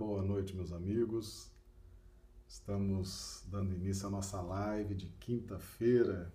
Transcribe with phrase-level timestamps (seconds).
[0.00, 1.52] Boa noite, meus amigos.
[2.48, 6.32] Estamos dando início à nossa live de quinta-feira.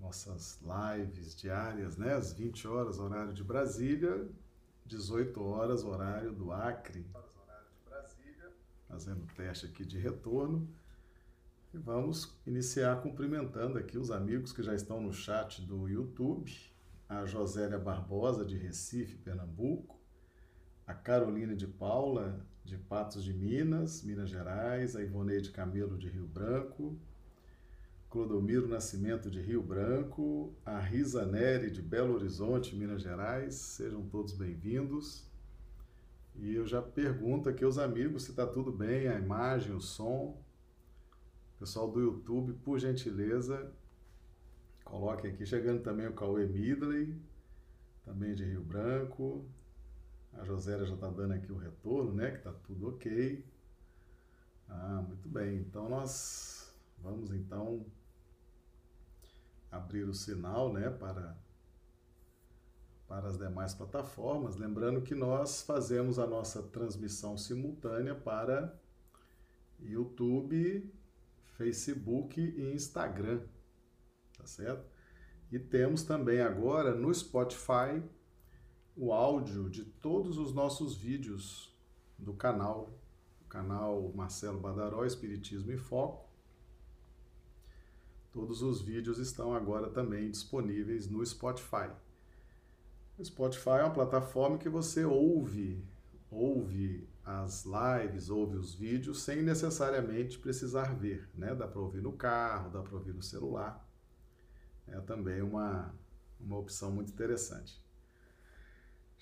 [0.00, 2.14] Nossas lives diárias, né?
[2.14, 4.26] Às 20 horas, horário de Brasília,
[4.86, 7.04] 18 horas, horário do Acre.
[8.88, 10.66] Fazendo teste aqui de retorno.
[11.74, 16.50] E vamos iniciar cumprimentando aqui os amigos que já estão no chat do YouTube.
[17.06, 20.00] A Josélia Barbosa, de Recife, Pernambuco
[20.86, 26.26] a Carolina de Paula, de Patos de Minas, Minas Gerais, a Ivoneide Camelo, de Rio
[26.26, 26.96] Branco,
[28.10, 34.32] Clodomiro Nascimento, de Rio Branco, a Risa Neri, de Belo Horizonte, Minas Gerais, sejam todos
[34.32, 35.30] bem-vindos.
[36.36, 40.36] E eu já pergunto aqui aos amigos se está tudo bem, a imagem, o som.
[41.58, 43.72] Pessoal do YouTube, por gentileza,
[44.84, 45.46] coloquem aqui.
[45.46, 47.14] Chegando também o Cauê Midley,
[48.04, 49.44] também de Rio Branco.
[50.34, 52.30] A Josélia já está dando aqui o retorno, né?
[52.30, 53.44] Que está tudo ok.
[54.68, 55.58] Ah, muito bem.
[55.58, 57.84] Então nós vamos então
[59.70, 60.90] abrir o sinal, né?
[60.90, 61.36] Para
[63.12, 68.74] para as demais plataformas, lembrando que nós fazemos a nossa transmissão simultânea para
[69.78, 70.90] YouTube,
[71.58, 73.42] Facebook e Instagram,
[74.38, 74.90] tá certo?
[75.50, 78.02] E temos também agora no Spotify
[78.96, 81.74] o áudio de todos os nossos vídeos
[82.18, 82.92] do canal,
[83.44, 86.28] o canal Marcelo Badaró Espiritismo em Foco.
[88.30, 91.90] Todos os vídeos estão agora também disponíveis no Spotify.
[93.18, 95.84] O Spotify é uma plataforma que você ouve,
[96.30, 101.54] ouve as lives, ouve os vídeos sem necessariamente precisar ver, né?
[101.54, 103.86] Dá para ouvir no carro, dá para ouvir no celular.
[104.86, 105.94] É também uma,
[106.40, 107.81] uma opção muito interessante.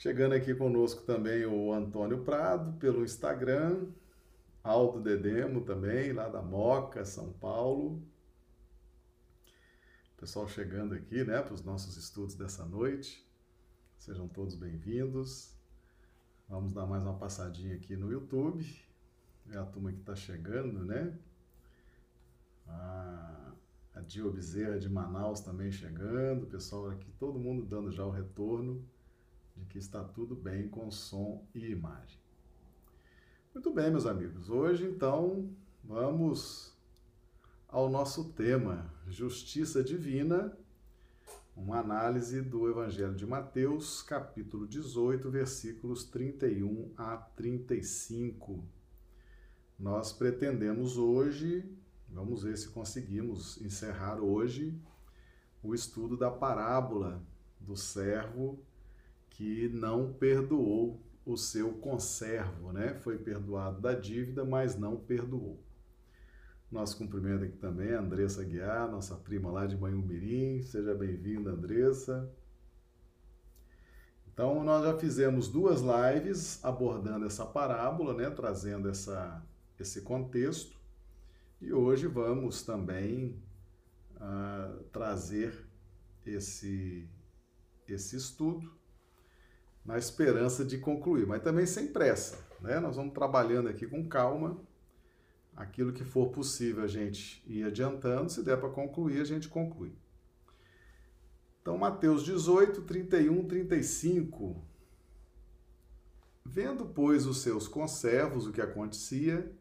[0.01, 3.87] Chegando aqui conosco também o Antônio Prado, pelo Instagram,
[4.65, 8.03] Aldo Dedemo também, lá da Moca, São Paulo.
[10.17, 13.31] Pessoal chegando aqui, né, para os nossos estudos dessa noite.
[13.99, 15.55] Sejam todos bem-vindos.
[16.49, 18.65] Vamos dar mais uma passadinha aqui no YouTube.
[19.51, 21.15] É a turma que está chegando, né?
[22.67, 23.53] A,
[23.97, 26.47] a Dio Bezerra de Manaus também chegando.
[26.47, 28.83] Pessoal aqui, todo mundo dando já o retorno
[29.61, 32.19] de que está tudo bem com som e imagem.
[33.53, 34.49] Muito bem, meus amigos.
[34.49, 35.51] Hoje, então,
[35.85, 36.75] vamos
[37.69, 40.57] ao nosso tema, Justiça Divina,
[41.55, 48.65] uma análise do Evangelho de Mateus, capítulo 18, versículos 31 a 35.
[49.79, 51.71] Nós pretendemos hoje,
[52.09, 54.81] vamos ver se conseguimos encerrar hoje,
[55.63, 57.23] o estudo da parábola
[57.61, 58.59] do servo
[59.41, 62.93] que não perdoou o seu conservo, né?
[62.97, 65.59] Foi perdoado da dívida, mas não perdoou.
[66.71, 70.61] Nosso cumprimento aqui também a Andressa Guiar, nossa prima lá de Manhumirim.
[70.61, 72.31] Seja bem-vinda, Andressa.
[74.31, 78.29] Então, nós já fizemos duas lives abordando essa parábola, né?
[78.29, 79.43] Trazendo essa,
[79.79, 80.79] esse contexto.
[81.63, 83.43] E hoje vamos também
[84.17, 85.67] uh, trazer
[86.27, 87.09] esse,
[87.89, 88.79] esse estudo
[89.91, 92.79] na esperança de concluir, mas também sem pressa, né?
[92.79, 94.57] Nós vamos trabalhando aqui com calma,
[95.57, 99.93] aquilo que for possível a gente ir adiantando, se der para concluir, a gente conclui.
[101.61, 104.65] Então, Mateus 18, 31, 35.
[106.45, 109.53] Vendo, pois, os seus conservos o que acontecia,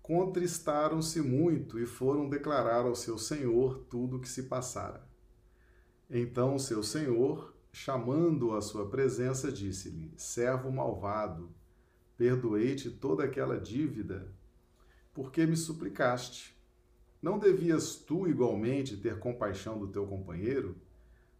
[0.00, 5.04] contristaram-se muito e foram declarar ao seu senhor tudo o que se passara.
[6.08, 11.50] Então o seu senhor, chamando-o à sua presença, disse-lhe: Servo malvado,
[12.16, 14.32] perdoei-te toda aquela dívida,
[15.12, 16.56] porque me suplicaste.
[17.20, 20.74] Não devias tu igualmente ter compaixão do teu companheiro,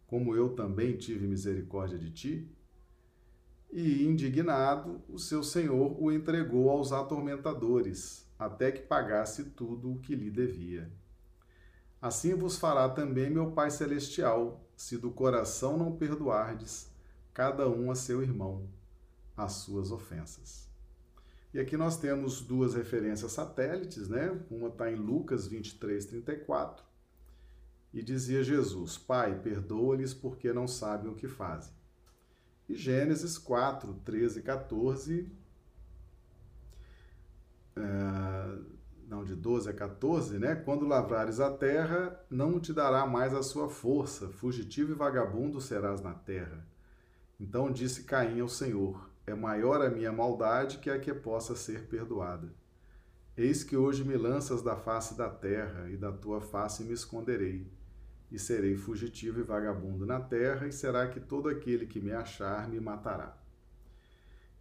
[0.05, 2.47] como eu também tive misericórdia de ti?
[3.71, 10.13] E, indignado, o seu senhor o entregou aos atormentadores, até que pagasse tudo o que
[10.13, 10.91] lhe devia.
[11.99, 16.87] Assim vos fará também meu Pai Celestial, se do coração não perdoardes,
[17.33, 18.69] cada um a seu irmão,
[19.35, 20.69] as suas ofensas.
[21.51, 24.39] E aqui nós temos duas referências satélites, né?
[24.51, 26.85] Uma está em Lucas 23, 34,
[27.91, 31.73] e dizia Jesus: Pai, perdoa-lhes porque não sabem o que fazem.
[32.69, 35.31] E Gênesis 4, 13 e 14.
[37.75, 38.76] Uh,
[39.07, 40.53] não, de 12 a 14, né?
[40.53, 46.01] Quando lavrares a terra, não te dará mais a sua força, fugitivo e vagabundo serás
[46.01, 46.67] na terra.
[47.39, 51.87] Então disse Caim ao Senhor: é maior a minha maldade que a que possa ser
[51.87, 52.53] perdoada.
[53.37, 57.71] Eis que hoje me lanças da face da terra, e da tua face me esconderei,
[58.29, 62.67] e serei fugitivo e vagabundo na terra, e será que todo aquele que me achar
[62.67, 63.37] me matará.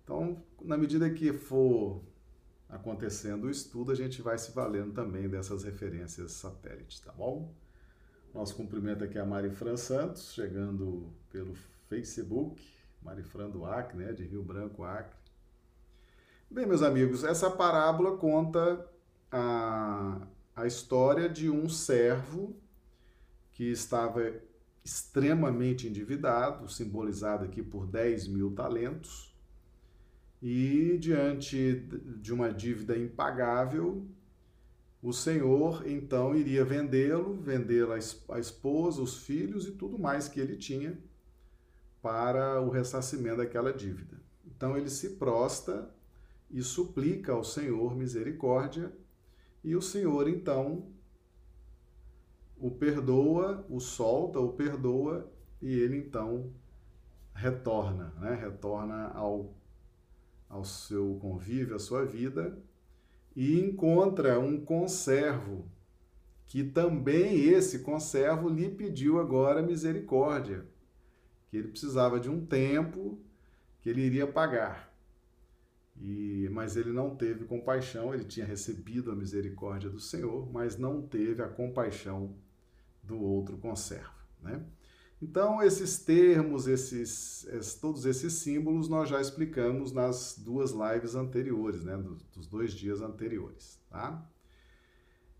[0.04, 2.04] Então, na medida que for
[2.68, 7.54] acontecendo o estudo, a gente vai se valendo também dessas referências satélites, tá bom?
[8.34, 11.54] Nosso cumprimento aqui é a Mari Fran Santos, chegando pelo
[11.88, 12.62] Facebook,
[13.02, 15.16] Mari Fran do Acre, né, de Rio Branco, Acre.
[16.50, 18.86] Bem, meus amigos, essa parábola conta
[19.30, 22.56] a, a história de um servo
[23.52, 24.32] que estava
[24.84, 29.34] extremamente endividado, simbolizado aqui por 10 mil talentos,
[30.48, 31.74] e diante
[32.20, 34.06] de uma dívida impagável,
[35.02, 40.56] o senhor então iria vendê-lo, vender a esposa, os filhos e tudo mais que ele
[40.56, 40.96] tinha
[42.00, 44.20] para o ressarcimento daquela dívida.
[44.46, 45.92] Então ele se prosta
[46.48, 48.92] e suplica ao Senhor misericórdia,
[49.64, 50.86] e o Senhor então
[52.56, 55.28] o perdoa, o solta, o perdoa,
[55.60, 56.52] e ele então
[57.34, 58.36] retorna, né?
[58.36, 59.52] retorna ao
[60.48, 62.58] ao seu convívio, à sua vida,
[63.34, 65.68] e encontra um conservo,
[66.46, 70.66] que também esse conservo lhe pediu agora misericórdia,
[71.48, 73.18] que ele precisava de um tempo
[73.80, 74.92] que ele iria pagar.
[76.00, 81.02] E, mas ele não teve compaixão, ele tinha recebido a misericórdia do Senhor, mas não
[81.02, 82.34] teve a compaixão
[83.02, 84.12] do outro conservo.
[84.42, 84.62] Né?
[85.20, 87.46] Então, esses termos, esses,
[87.80, 91.96] todos esses símbolos, nós já explicamos nas duas lives anteriores, né?
[92.34, 93.80] dos dois dias anteriores.
[93.88, 94.30] Tá?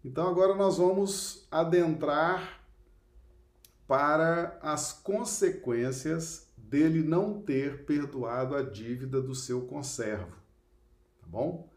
[0.02, 2.64] Então, agora nós vamos adentrar
[3.86, 10.36] para as consequências dele não ter perdoado a dívida do seu conservo.
[11.20, 11.70] Tá bom?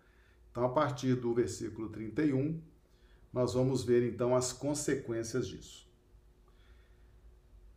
[0.52, 2.62] Então, a partir do versículo 31,
[3.32, 5.89] nós vamos ver então as consequências disso.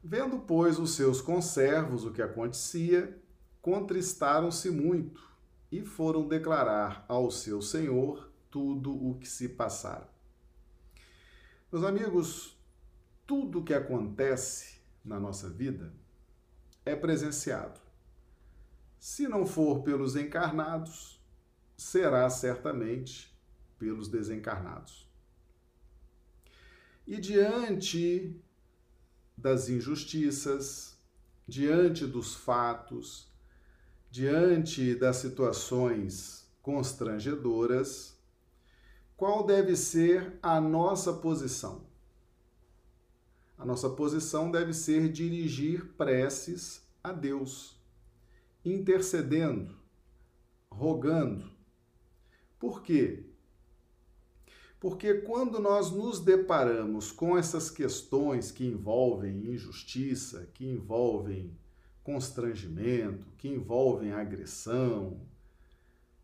[0.02, 3.22] Vendo, pois, os seus conservos o que acontecia,
[3.60, 5.30] contristaram-se muito
[5.70, 10.10] e foram declarar ao seu senhor tudo o que se passara.
[11.70, 12.58] Meus amigos,
[13.26, 15.94] tudo o que acontece na nossa vida
[16.84, 17.80] é presenciado.
[18.98, 21.20] Se não for pelos encarnados,
[21.76, 23.32] será certamente
[23.78, 25.08] pelos desencarnados.
[27.06, 28.36] E diante
[29.36, 30.96] das injustiças,
[31.46, 33.30] diante dos fatos,
[34.10, 38.16] diante das situações constrangedoras,
[39.16, 41.86] qual deve ser a nossa posição?
[43.56, 47.76] A nossa posição deve ser dirigir preces a Deus,
[48.64, 49.76] intercedendo,
[50.68, 51.50] rogando.
[52.58, 53.31] Por quê?
[54.82, 61.56] Porque quando nós nos deparamos com essas questões que envolvem injustiça, que envolvem
[62.02, 65.20] constrangimento, que envolvem agressão,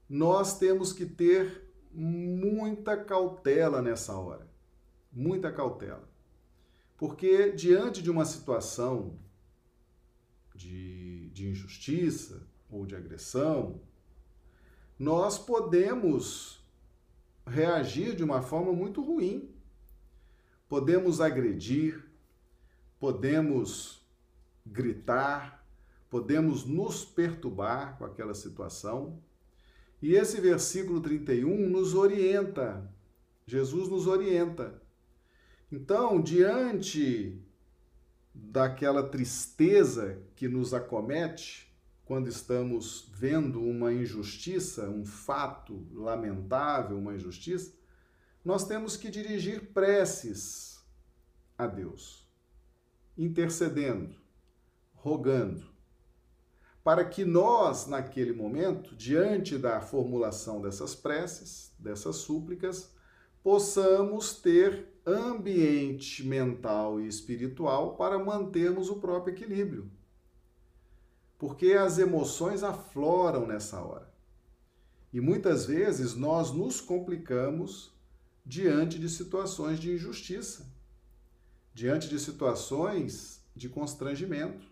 [0.09, 4.51] nós temos que ter muita cautela nessa hora.
[5.13, 6.11] Muita cautela.
[6.97, 9.21] Porque diante de uma situação
[10.53, 13.81] de, de injustiça ou de agressão,
[14.99, 16.58] nós podemos
[17.49, 19.51] reagir de uma forma muito ruim.
[20.69, 22.05] Podemos agredir,
[23.01, 24.07] podemos
[24.67, 25.67] gritar,
[26.11, 29.23] podemos nos perturbar com aquela situação.
[30.01, 32.89] E esse versículo 31 nos orienta,
[33.47, 34.81] Jesus nos orienta.
[35.71, 37.43] Então, diante
[38.33, 41.68] daquela tristeza que nos acomete,
[42.09, 47.75] quando estamos vendo uma injustiça, um fato lamentável, uma injustiça,
[48.43, 50.83] nós temos que dirigir preces
[51.59, 52.27] a Deus,
[53.15, 54.17] intercedendo,
[54.95, 55.67] rogando,
[56.83, 62.91] para que nós, naquele momento, diante da formulação dessas preces, dessas súplicas,
[63.43, 69.98] possamos ter ambiente mental e espiritual para mantermos o próprio equilíbrio
[71.39, 74.13] porque as emoções afloram nessa hora.
[75.13, 77.93] E muitas vezes nós nos complicamos
[78.45, 80.67] diante de situações de injustiça,
[81.73, 84.67] diante de situações de constrangimento.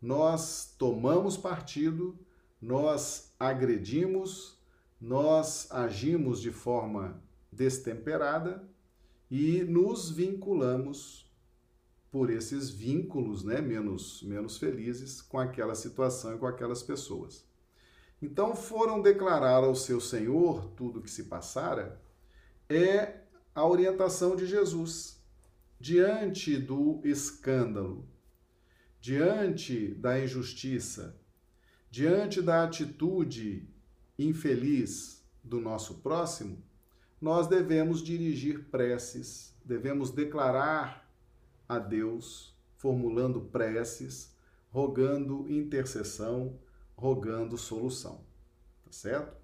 [0.00, 2.18] Nós tomamos partido,
[2.60, 4.58] nós agredimos,
[5.00, 8.62] nós agimos de forma destemperada
[9.30, 11.21] e nos vinculamos
[12.12, 17.42] por esses vínculos né, menos, menos felizes com aquela situação e com aquelas pessoas.
[18.20, 21.98] Então foram declarar ao seu Senhor tudo o que se passara,
[22.68, 23.22] é
[23.54, 25.20] a orientação de Jesus.
[25.80, 28.06] Diante do escândalo,
[29.00, 31.18] diante da injustiça,
[31.90, 33.68] diante da atitude
[34.18, 36.62] infeliz do nosso próximo,
[37.18, 41.01] nós devemos dirigir preces, devemos declarar
[41.68, 44.34] a Deus, formulando preces,
[44.70, 46.58] rogando intercessão,
[46.96, 48.24] rogando solução.
[48.84, 49.36] Tá certo?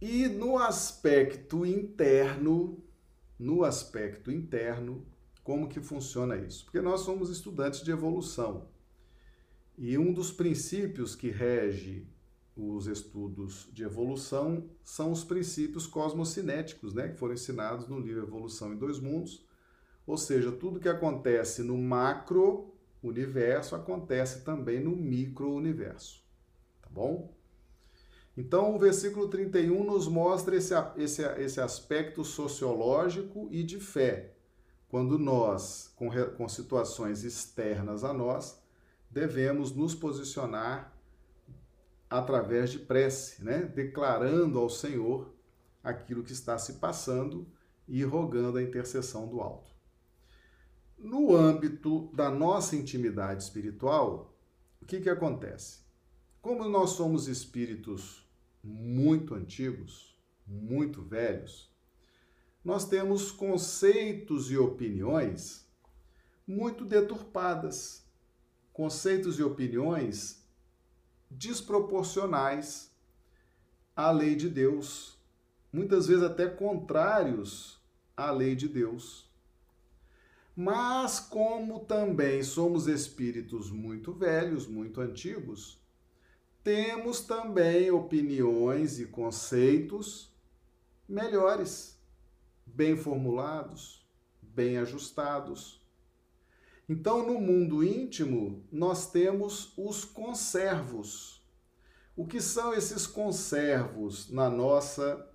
[0.00, 2.82] E no aspecto interno,
[3.38, 5.06] no aspecto interno,
[5.42, 6.64] como que funciona isso?
[6.64, 8.68] Porque nós somos estudantes de evolução.
[9.76, 12.06] E um dos princípios que rege
[12.56, 18.72] os estudos de evolução são os princípios cosmocinéticos, né, que foram ensinados no livro Evolução
[18.72, 19.46] em Dois Mundos.
[20.10, 26.24] Ou seja, tudo que acontece no macro universo acontece também no micro-universo.
[26.82, 27.32] Tá bom?
[28.36, 34.34] Então, o versículo 31 nos mostra esse, esse, esse aspecto sociológico e de fé,
[34.88, 38.60] quando nós, com, com situações externas a nós,
[39.08, 40.92] devemos nos posicionar
[42.10, 43.62] através de prece, né?
[43.62, 45.32] declarando ao Senhor
[45.84, 47.46] aquilo que está se passando
[47.86, 49.69] e rogando a intercessão do alto.
[51.02, 54.36] No âmbito da nossa intimidade espiritual,
[54.82, 55.80] o que, que acontece?
[56.42, 58.28] Como nós somos espíritos
[58.62, 60.14] muito antigos,
[60.46, 61.74] muito velhos,
[62.62, 65.66] nós temos conceitos e opiniões
[66.46, 68.06] muito deturpadas,
[68.70, 70.46] conceitos e opiniões
[71.30, 72.94] desproporcionais
[73.96, 75.18] à lei de Deus,
[75.72, 77.80] muitas vezes até contrários
[78.14, 79.29] à lei de Deus.
[80.62, 85.80] Mas, como também somos espíritos muito velhos, muito antigos,
[86.62, 90.30] temos também opiniões e conceitos
[91.08, 91.98] melhores,
[92.66, 94.06] bem formulados,
[94.42, 95.80] bem ajustados.
[96.86, 101.42] Então, no mundo íntimo, nós temos os conservos.
[102.14, 105.26] O que são esses conservos na nossa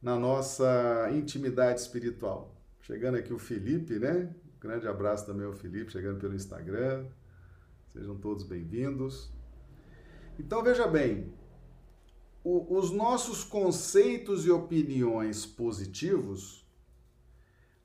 [0.00, 2.51] na nossa intimidade espiritual?
[2.82, 4.34] Chegando aqui o Felipe, né?
[4.60, 7.06] grande abraço também ao Felipe, chegando pelo Instagram.
[7.86, 9.30] Sejam todos bem-vindos.
[10.36, 11.32] Então veja bem,
[12.42, 16.66] o, os nossos conceitos e opiniões positivos,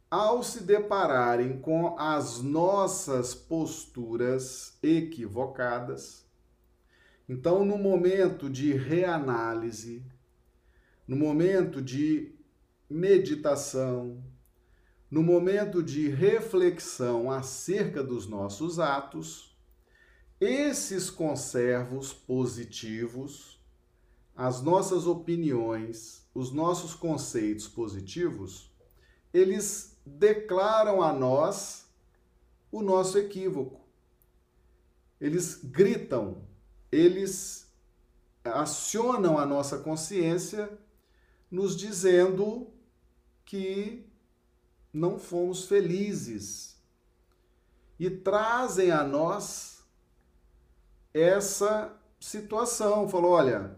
[0.10, 6.26] ao se depararem com as nossas posturas equivocadas,
[7.30, 10.04] então no momento de reanálise,
[11.08, 12.34] no momento de
[12.90, 14.24] meditação,
[15.10, 19.58] no momento de reflexão acerca dos nossos atos,
[20.40, 23.60] esses conservos positivos,
[24.36, 28.72] as nossas opiniões, os nossos conceitos positivos,
[29.34, 31.88] eles declaram a nós
[32.72, 33.82] o nosso equívoco.
[35.20, 36.44] Eles gritam,
[36.92, 37.74] eles
[38.44, 40.78] acionam a nossa consciência,
[41.50, 42.68] nos dizendo
[43.44, 44.07] que
[44.98, 46.76] não fomos felizes.
[48.00, 49.86] E trazem a nós
[51.14, 53.08] essa situação.
[53.08, 53.78] Falou: olha,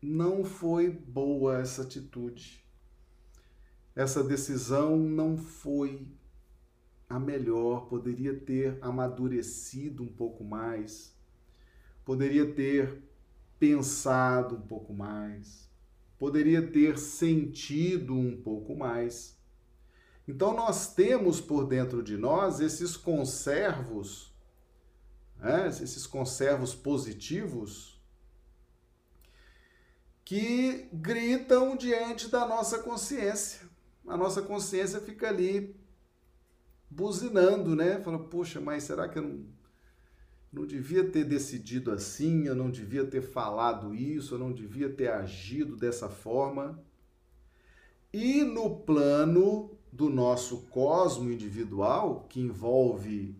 [0.00, 2.64] não foi boa essa atitude,
[3.94, 6.06] essa decisão não foi
[7.08, 11.14] a melhor, poderia ter amadurecido um pouco mais,
[12.04, 13.02] poderia ter
[13.58, 15.70] pensado um pouco mais,
[16.18, 19.41] poderia ter sentido um pouco mais.
[20.26, 24.32] Então, nós temos por dentro de nós esses conservos,
[25.38, 25.68] né?
[25.68, 28.00] esses conservos positivos,
[30.24, 33.68] que gritam diante da nossa consciência.
[34.06, 35.76] A nossa consciência fica ali
[36.88, 38.00] buzinando, né?
[38.00, 39.46] Fala, puxa, mas será que eu não,
[40.52, 42.46] não devia ter decidido assim?
[42.46, 44.34] Eu não devia ter falado isso?
[44.34, 46.82] Eu não devia ter agido dessa forma?
[48.12, 53.36] E no plano do nosso cosmo individual, que envolve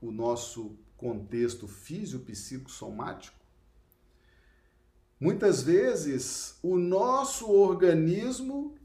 [0.00, 3.36] o nosso contexto físico-psicossomático,
[5.18, 8.76] muitas vezes o nosso organismo,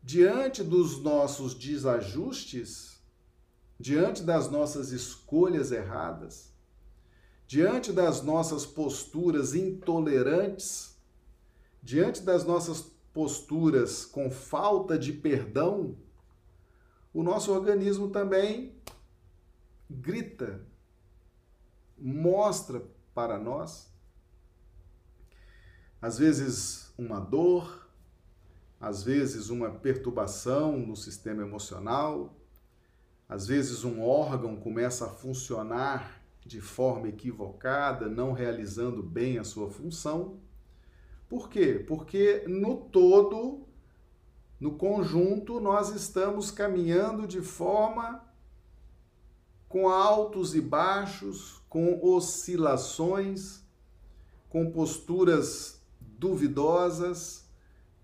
[0.00, 3.00] diante dos nossos desajustes,
[3.78, 6.52] diante das nossas escolhas erradas,
[7.48, 10.96] diante das nossas posturas intolerantes,
[11.82, 15.96] diante das nossas posturas com falta de perdão,
[17.18, 18.72] o nosso organismo também
[19.90, 20.64] grita,
[21.98, 22.80] mostra
[23.12, 23.92] para nós.
[26.00, 27.90] Às vezes, uma dor,
[28.80, 32.36] às vezes, uma perturbação no sistema emocional,
[33.28, 39.68] às vezes, um órgão começa a funcionar de forma equivocada, não realizando bem a sua
[39.68, 40.38] função.
[41.28, 41.84] Por quê?
[41.84, 43.67] Porque no todo,
[44.60, 48.24] no conjunto, nós estamos caminhando de forma
[49.68, 53.62] com altos e baixos, com oscilações,
[54.48, 57.48] com posturas duvidosas,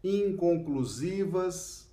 [0.02, 1.88] inconclusivas.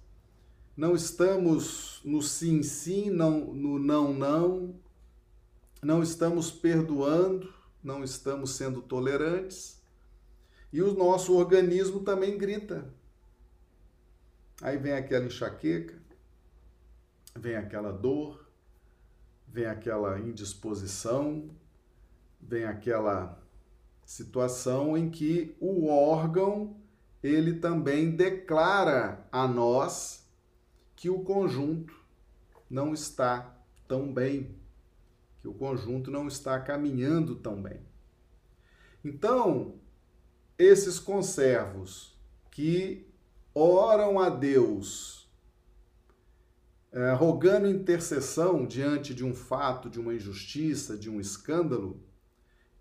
[0.78, 4.76] Não estamos no sim sim, não, no não não.
[5.82, 7.52] Não estamos perdoando,
[7.84, 9.82] não estamos sendo tolerantes.
[10.72, 12.94] E o nosso organismo também grita.
[14.62, 16.00] Aí vem aquela enxaqueca,
[17.36, 18.48] vem aquela dor,
[19.48, 21.50] vem aquela indisposição,
[22.40, 23.42] vem aquela
[24.06, 26.78] situação em que o órgão
[27.24, 30.28] ele também declara a nós
[30.96, 32.00] que o conjunto
[32.70, 34.56] não está tão bem,
[35.42, 37.80] que o conjunto não está caminhando tão bem.
[39.04, 39.80] Então,
[40.58, 42.16] esses conservos
[42.52, 43.11] que
[43.54, 45.22] oram a Deus
[46.92, 52.04] é, rogando intercessão diante de um fato, de uma injustiça, de um escândalo,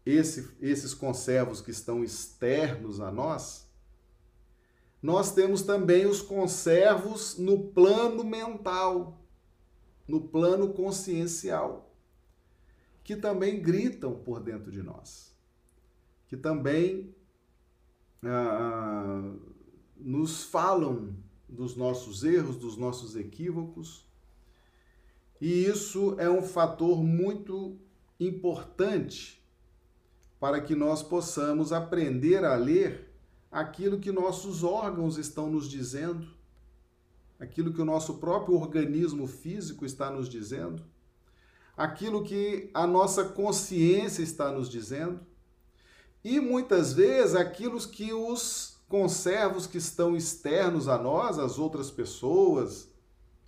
[0.05, 3.71] esse, esses conservos que estão externos a nós,
[5.03, 9.23] nós temos também os conservos no plano mental,
[10.07, 11.95] no plano consciencial,
[13.05, 15.35] que também gritam por dentro de nós,
[16.27, 17.15] que também
[18.23, 19.33] ah,
[20.03, 21.15] nos falam
[21.49, 24.05] dos nossos erros, dos nossos equívocos.
[25.41, 27.79] E isso é um fator muito
[28.19, 29.43] importante
[30.39, 33.11] para que nós possamos aprender a ler
[33.51, 36.27] aquilo que nossos órgãos estão nos dizendo,
[37.39, 40.83] aquilo que o nosso próprio organismo físico está nos dizendo,
[41.77, 45.21] aquilo que a nossa consciência está nos dizendo,
[46.23, 52.93] e muitas vezes aquilo que os conservos que estão externos a nós, as outras pessoas,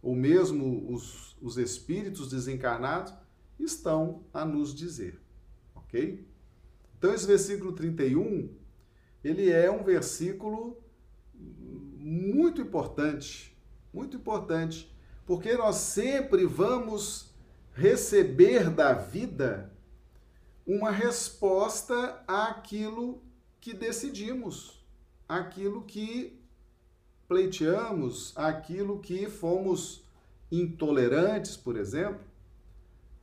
[0.00, 3.12] ou mesmo os, os espíritos desencarnados,
[3.59, 5.20] estão a nos dizer,
[5.74, 6.24] ok?
[6.96, 8.55] Então, esse versículo 31,
[9.24, 10.81] ele é um versículo
[11.35, 13.59] muito importante,
[13.92, 17.35] muito importante, porque nós sempre vamos
[17.72, 19.72] receber da vida
[20.64, 23.20] uma resposta àquilo
[23.61, 24.82] que decidimos
[25.38, 26.38] aquilo que
[27.27, 30.05] pleiteamos, aquilo que fomos
[30.51, 32.21] intolerantes, por exemplo,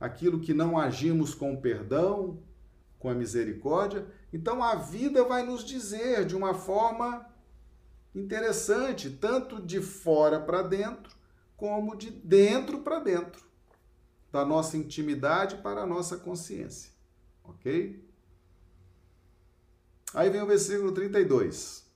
[0.00, 2.42] aquilo que não agimos com perdão,
[2.98, 4.04] com a misericórdia.
[4.32, 7.24] Então a vida vai nos dizer de uma forma
[8.12, 11.14] interessante, tanto de fora para dentro,
[11.56, 13.44] como de dentro para dentro,
[14.32, 16.90] da nossa intimidade para a nossa consciência.
[17.44, 18.04] Ok?
[20.12, 21.89] Aí vem o versículo 32.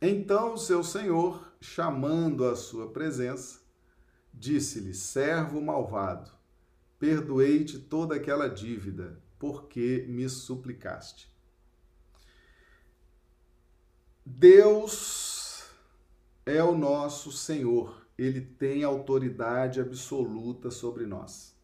[0.00, 3.60] Então o seu senhor, chamando a sua presença,
[4.32, 6.30] disse-lhe: Servo malvado,
[6.98, 11.30] perdoei-te toda aquela dívida, porque me suplicaste.
[14.24, 15.64] Deus
[16.46, 21.54] é o nosso Senhor, ele tem autoridade absoluta sobre nós.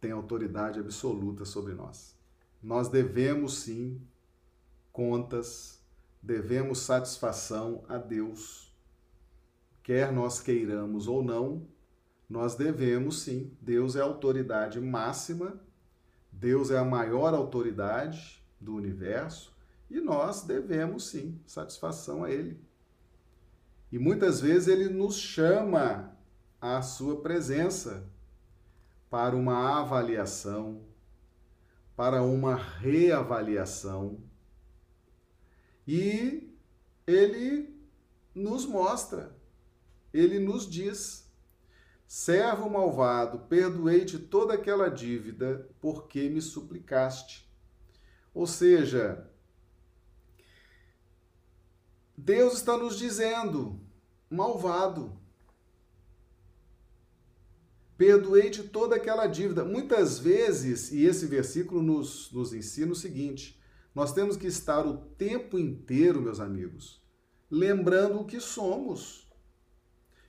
[0.00, 2.16] Tem autoridade absoluta sobre nós.
[2.62, 4.00] Nós devemos sim
[4.92, 5.83] contas
[6.24, 8.74] devemos satisfação a Deus.
[9.82, 11.66] Quer nós queiramos ou não,
[12.28, 13.52] nós devemos sim.
[13.60, 15.60] Deus é a autoridade máxima,
[16.32, 19.54] Deus é a maior autoridade do universo
[19.90, 22.58] e nós devemos sim satisfação a Ele.
[23.92, 26.16] E muitas vezes Ele nos chama
[26.58, 28.02] à Sua presença
[29.10, 30.80] para uma avaliação,
[31.94, 34.18] para uma reavaliação
[35.86, 36.54] e
[37.06, 37.74] ele
[38.34, 39.36] nos mostra,
[40.12, 41.30] ele nos diz:
[42.06, 47.48] servo malvado, perdoei-te toda aquela dívida porque me suplicaste.
[48.32, 49.30] Ou seja,
[52.16, 53.80] Deus está nos dizendo,
[54.30, 55.16] malvado,
[57.96, 59.64] perdoei-te toda aquela dívida.
[59.64, 63.60] Muitas vezes, e esse versículo nos, nos ensina o seguinte:
[63.94, 67.00] nós temos que estar o tempo inteiro, meus amigos,
[67.50, 69.30] lembrando o que somos.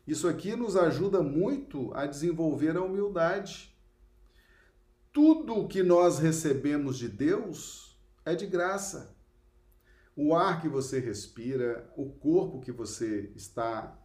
[0.06, 3.74] Isso aqui nos ajuda muito a desenvolver a humildade.
[5.12, 9.16] tudo o que nós recebemos de Deus é de graça.
[10.14, 13.98] O ar que você respira, o corpo que você está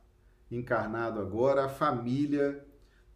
[0.49, 2.65] encarnado agora, a família,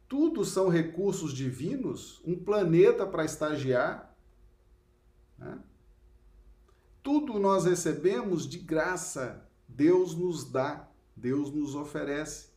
[0.08, 4.14] tudo são recursos divinos, um planeta para estagiar.
[5.38, 5.58] Né?
[7.04, 9.46] Tudo nós recebemos de graça.
[9.68, 12.48] Deus nos dá, Deus nos oferece.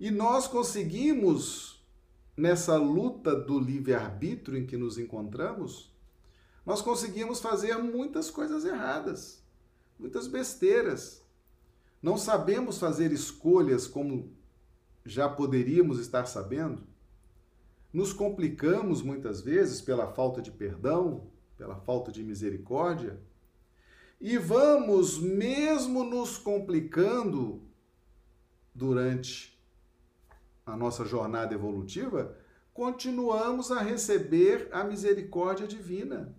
[0.00, 1.84] E nós conseguimos,
[2.34, 5.94] nessa luta do livre-arbítrio em que nos encontramos,
[6.64, 9.44] nós conseguimos fazer muitas coisas erradas,
[9.98, 11.22] muitas besteiras.
[12.02, 14.32] Não sabemos fazer escolhas como
[15.04, 16.82] já poderíamos estar sabendo.
[17.92, 21.26] Nos complicamos muitas vezes pela falta de perdão,
[21.58, 23.20] pela falta de misericórdia.
[24.20, 27.62] E vamos, mesmo nos complicando
[28.74, 29.58] durante
[30.66, 32.36] a nossa jornada evolutiva,
[32.72, 36.34] continuamos a receber a misericórdia divina.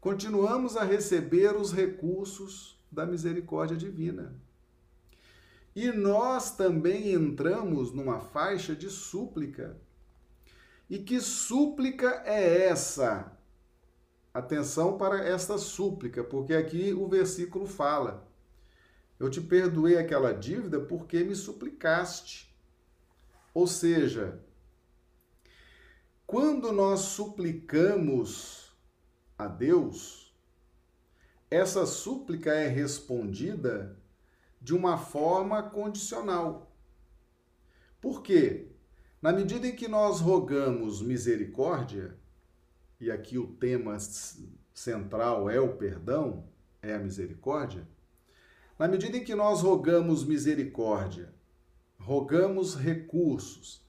[0.00, 4.34] Continuamos a receber os recursos da misericórdia divina.
[5.74, 9.76] E nós também entramos numa faixa de súplica.
[10.88, 13.35] E que súplica é essa?
[14.36, 18.28] Atenção para esta súplica, porque aqui o versículo fala:
[19.18, 22.54] Eu te perdoei aquela dívida porque me suplicaste.
[23.54, 24.38] Ou seja,
[26.26, 28.76] quando nós suplicamos
[29.38, 30.36] a Deus,
[31.50, 33.96] essa súplica é respondida
[34.60, 36.70] de uma forma condicional.
[38.02, 38.68] Por quê?
[39.22, 42.18] Na medida em que nós rogamos misericórdia,
[43.00, 43.96] e aqui o tema
[44.72, 46.44] central é o perdão,
[46.82, 47.86] é a misericórdia,
[48.78, 51.34] na medida em que nós rogamos misericórdia,
[51.98, 53.82] rogamos recursos,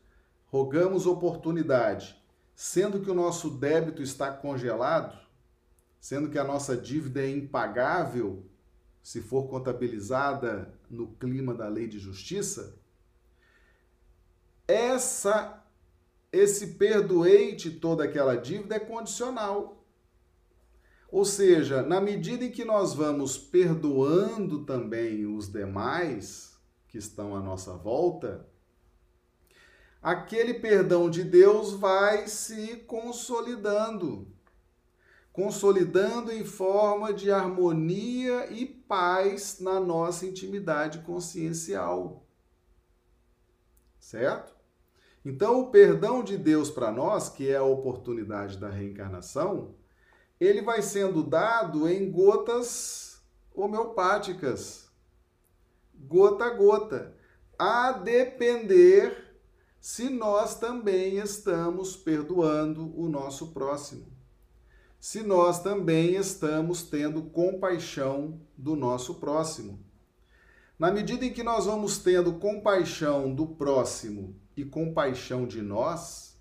[0.48, 2.22] rogamos oportunidade,
[2.56, 5.18] sendo que o nosso débito está congelado,
[6.00, 8.46] sendo que a nossa dívida é impagável,
[9.04, 12.78] se for contabilizada no clima da lei de justiça,
[14.68, 15.64] essa
[16.32, 19.86] esse perdoei-te toda aquela dívida é condicional.
[21.10, 27.40] Ou seja, na medida em que nós vamos perdoando também os demais que estão à
[27.40, 28.46] nossa volta,
[30.02, 34.28] aquele perdão de Deus vai se consolidando
[35.38, 42.26] consolidando em forma de harmonia e paz na nossa intimidade consciencial.
[44.00, 44.57] Certo?
[45.30, 49.76] Então, o perdão de Deus para nós, que é a oportunidade da reencarnação,
[50.40, 53.22] ele vai sendo dado em gotas
[53.54, 54.90] homeopáticas,
[55.94, 57.14] gota a gota,
[57.60, 59.38] a depender
[59.82, 64.08] se nós também estamos perdoando o nosso próximo.
[64.98, 69.78] Se nós também estamos tendo compaixão do nosso próximo.
[70.80, 76.38] Na medida em que nós vamos tendo compaixão do próximo e compaixão de nós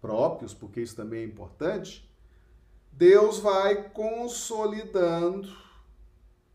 [0.00, 2.10] próprios, porque isso também é importante,
[2.90, 5.54] Deus vai consolidando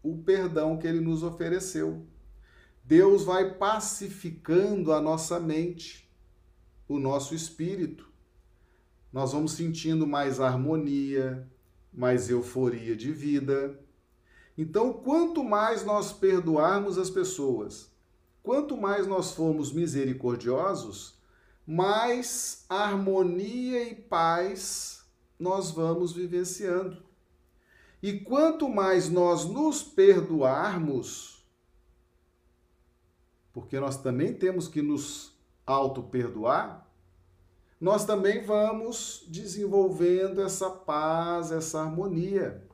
[0.01, 2.03] o perdão que ele nos ofereceu.
[2.83, 6.09] Deus vai pacificando a nossa mente,
[6.87, 8.11] o nosso espírito
[9.11, 11.45] nós vamos sentindo mais harmonia,
[11.91, 13.77] mais euforia de vida.
[14.57, 17.90] Então, quanto mais nós perdoarmos as pessoas,
[18.43, 21.19] quanto mais nós formos misericordiosos,
[21.65, 25.05] mais harmonia e paz
[25.39, 27.03] nós vamos vivenciando.
[28.01, 31.45] E quanto mais nós nos perdoarmos,
[33.53, 36.87] porque nós também temos que nos auto-perdoar,
[37.79, 42.67] nós também vamos desenvolvendo essa paz, essa harmonia.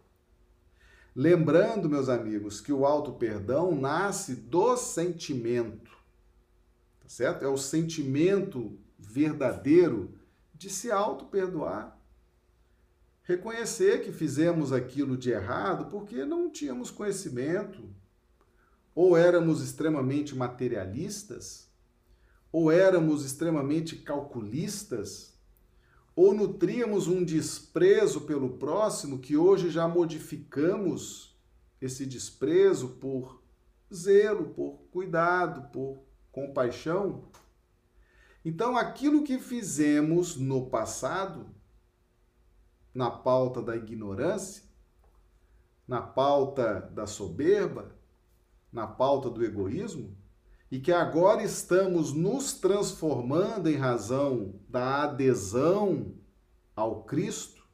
[1.19, 5.89] Lembrando, meus amigos, que o auto-perdão nasce do sentimento,
[6.99, 7.43] tá certo?
[7.43, 10.13] É o sentimento verdadeiro
[10.53, 11.99] de se auto-perdoar.
[13.23, 17.89] Reconhecer que fizemos aquilo de errado porque não tínhamos conhecimento,
[18.93, 21.67] ou éramos extremamente materialistas,
[22.51, 25.33] ou éramos extremamente calculistas,
[26.17, 31.39] ou nutríamos um desprezo pelo próximo que hoje já modificamos
[31.79, 33.43] esse desprezo por
[33.93, 37.29] zelo, por cuidado, por compaixão.
[38.43, 41.53] Então, aquilo que fizemos no passado,
[42.95, 44.63] na pauta da ignorância,
[45.87, 47.95] na pauta da soberba,
[48.71, 50.16] na pauta do egoísmo,
[50.69, 56.13] e que agora estamos nos transformando em razão da adesão
[56.75, 57.65] ao Cristo,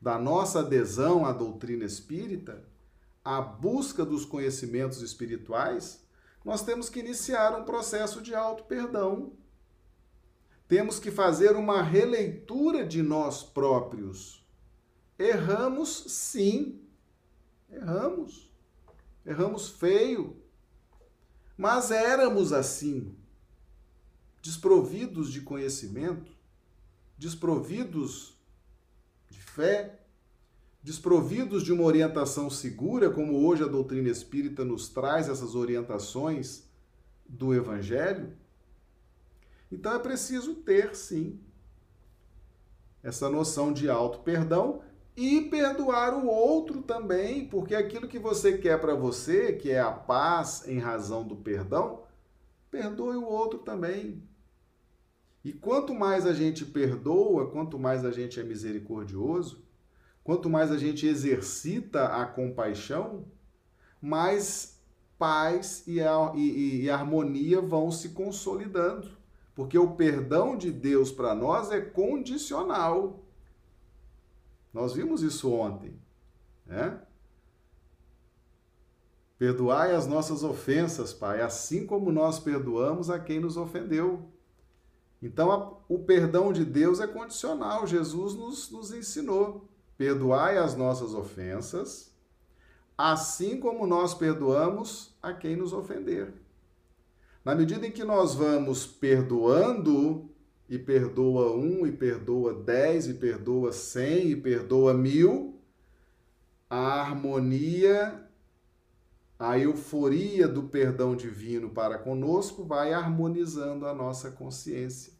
[0.00, 2.64] da nossa adesão à doutrina espírita,
[3.22, 6.02] à busca dos conhecimentos espirituais,
[6.42, 9.32] nós temos que iniciar um processo de auto-perdão.
[10.66, 14.42] Temos que fazer uma releitura de nós próprios.
[15.18, 16.80] Erramos, sim.
[17.70, 18.50] Erramos.
[19.26, 20.39] Erramos feio.
[21.60, 23.14] Mas éramos assim,
[24.40, 26.32] desprovidos de conhecimento,
[27.18, 28.34] desprovidos
[29.28, 30.00] de fé,
[30.82, 36.64] desprovidos de uma orientação segura, como hoje a doutrina espírita nos traz essas orientações
[37.28, 38.32] do Evangelho.
[39.70, 41.38] Então é preciso ter, sim,
[43.02, 44.80] essa noção de auto-perdão
[45.20, 49.92] e perdoar o outro também, porque aquilo que você quer para você, que é a
[49.92, 52.04] paz em razão do perdão,
[52.70, 54.22] perdoe o outro também.
[55.44, 59.62] E quanto mais a gente perdoa, quanto mais a gente é misericordioso,
[60.24, 63.26] quanto mais a gente exercita a compaixão,
[64.00, 64.80] mais
[65.18, 69.10] paz e, a, e, e harmonia vão se consolidando.
[69.54, 73.22] Porque o perdão de Deus para nós é condicional.
[74.72, 75.98] Nós vimos isso ontem,
[76.64, 77.00] né?
[79.38, 84.28] Perdoai as nossas ofensas, Pai, assim como nós perdoamos a quem nos ofendeu.
[85.22, 87.86] Então, a, o perdão de Deus é condicional.
[87.86, 89.68] Jesus nos, nos ensinou.
[89.96, 92.14] Perdoai as nossas ofensas,
[92.96, 96.32] assim como nós perdoamos a quem nos ofender.
[97.44, 100.29] Na medida em que nós vamos perdoando
[100.70, 105.60] e perdoa um, e perdoa dez, e perdoa cem, e perdoa mil,
[106.70, 108.24] a harmonia,
[109.36, 115.12] a euforia do perdão divino para conosco vai harmonizando a nossa consciência.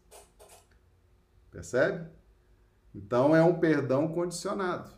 [1.50, 2.08] Percebe?
[2.94, 4.94] Então é um perdão condicionado.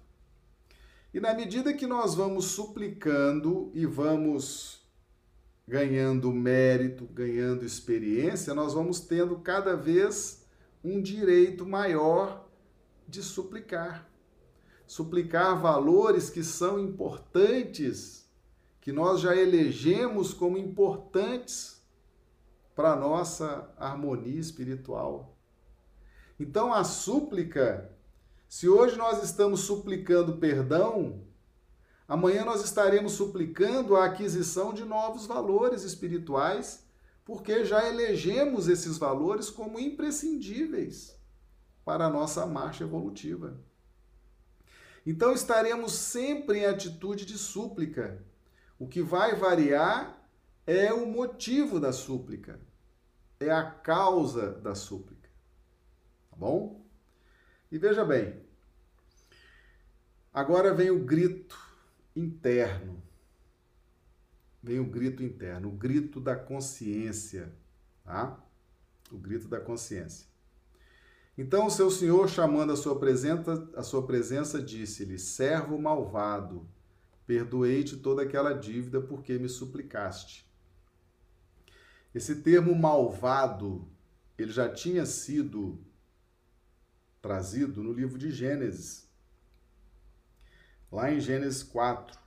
[1.14, 4.86] E na medida que nós vamos suplicando e vamos
[5.66, 10.41] ganhando mérito, ganhando experiência, nós vamos tendo cada vez
[10.84, 12.48] um direito maior
[13.06, 14.08] de suplicar.
[14.86, 18.28] Suplicar valores que são importantes,
[18.80, 21.82] que nós já elegemos como importantes
[22.74, 25.36] para a nossa harmonia espiritual.
[26.38, 27.94] Então, a súplica,
[28.48, 31.22] se hoje nós estamos suplicando perdão,
[32.08, 36.84] amanhã nós estaremos suplicando a aquisição de novos valores espirituais
[37.24, 41.16] porque já elegemos esses valores como imprescindíveis
[41.84, 43.60] para a nossa marcha evolutiva.
[45.04, 48.24] Então estaremos sempre em atitude de súplica.
[48.78, 50.22] O que vai variar
[50.66, 52.60] é o motivo da súplica,
[53.40, 55.28] é a causa da súplica.
[56.30, 56.84] Tá bom?
[57.70, 58.40] E veja bem,
[60.32, 61.58] agora vem o grito
[62.14, 63.01] interno
[64.62, 67.52] vem o grito interno, o grito da consciência,
[68.04, 68.40] tá?
[69.10, 70.26] O grito da consciência.
[71.36, 76.68] Então o seu senhor, chamando a sua presença, a sua presença, disse-lhe: Servo malvado,
[77.26, 80.48] perdoei-te toda aquela dívida porque me suplicaste.
[82.14, 83.90] Esse termo malvado,
[84.36, 85.82] ele já tinha sido
[87.20, 89.10] trazido no livro de Gênesis.
[90.90, 92.18] Lá em Gênesis 4,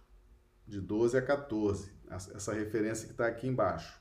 [0.66, 4.00] de 12 a 14 essa referência que está aqui embaixo.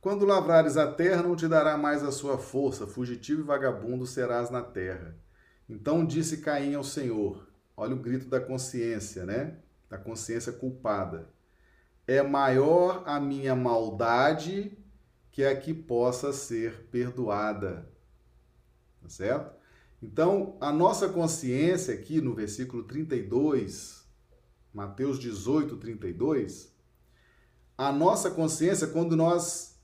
[0.00, 4.50] Quando lavrares a terra, não te dará mais a sua força, fugitivo e vagabundo serás
[4.50, 5.16] na terra.
[5.68, 9.58] Então disse Caim ao Senhor: Olha o grito da consciência, né?
[9.88, 11.28] Da consciência culpada.
[12.06, 14.78] É maior a minha maldade
[15.30, 17.90] que a que possa ser perdoada.
[19.02, 19.56] Tá certo?
[20.02, 23.95] Então, a nossa consciência aqui no versículo 32,
[24.76, 26.70] Mateus 18, 32,
[27.78, 29.80] a nossa consciência, quando nós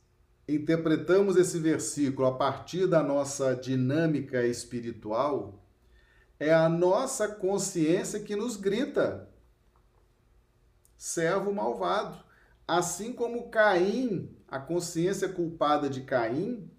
[0.47, 5.65] interpretamos esse versículo a partir da nossa dinâmica espiritual,
[6.39, 9.31] é a nossa consciência que nos grita:
[10.99, 12.23] servo malvado.
[12.69, 16.71] Assim como Caim, a consciência culpada de Caim,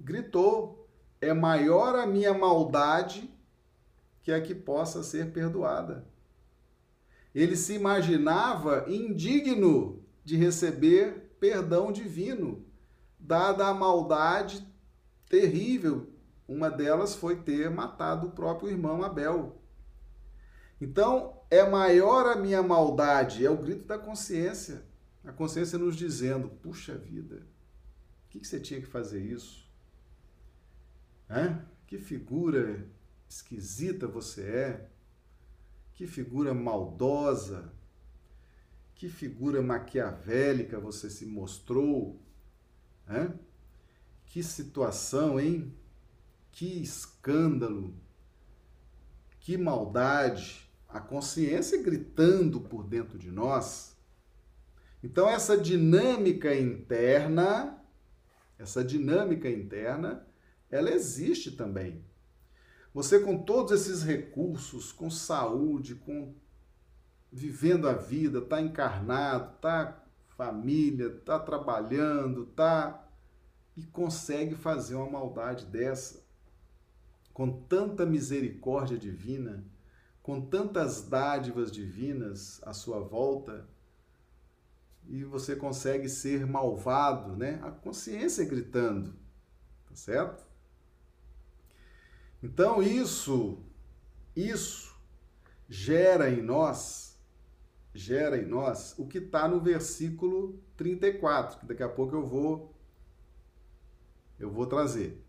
[0.00, 0.88] gritou:
[1.20, 3.32] é maior a minha maldade
[4.20, 6.10] que a que possa ser perdoada.
[7.34, 12.64] Ele se imaginava indigno de receber perdão divino,
[13.18, 14.66] dada a maldade
[15.28, 16.08] terrível.
[16.46, 19.60] Uma delas foi ter matado o próprio irmão Abel.
[20.80, 24.84] Então, é maior a minha maldade, é o grito da consciência.
[25.24, 27.46] A consciência nos dizendo: puxa vida,
[28.26, 29.70] o que, você tinha que fazer isso?
[31.28, 32.86] O Que figura
[33.28, 34.90] esquisita você é.
[35.94, 37.72] Que figura maldosa.
[38.94, 42.20] Que figura maquiavélica você se mostrou.
[43.08, 43.38] Hein?
[44.26, 45.74] Que situação, hein?
[46.50, 47.94] Que escândalo.
[49.40, 50.70] Que maldade.
[50.88, 53.96] A consciência gritando por dentro de nós.
[55.02, 57.82] Então, essa dinâmica interna,
[58.58, 60.24] essa dinâmica interna,
[60.70, 62.04] ela existe também.
[62.94, 66.34] Você com todos esses recursos, com saúde, com
[67.30, 70.04] vivendo a vida, está encarnado, está
[70.36, 73.08] família, está trabalhando, tá
[73.76, 76.22] e consegue fazer uma maldade dessa
[77.32, 79.64] com tanta misericórdia divina,
[80.22, 83.66] com tantas dádivas divinas à sua volta,
[85.08, 87.58] e você consegue ser malvado, né?
[87.62, 89.14] A consciência gritando,
[89.88, 90.46] tá certo?
[92.42, 93.58] Então isso,
[94.34, 94.96] isso
[95.68, 97.16] gera em nós,
[97.94, 102.74] gera em nós o que está no versículo 34, que daqui a pouco eu vou
[104.40, 105.24] eu vou trazer.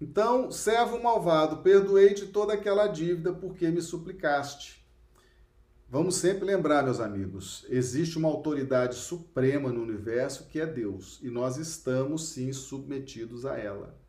[0.00, 4.82] Então, servo malvado, perdoei-te toda aquela dívida porque me suplicaste.
[5.86, 11.28] Vamos sempre lembrar, meus amigos, existe uma autoridade suprema no universo que é Deus, e
[11.28, 14.01] nós estamos sim submetidos a ela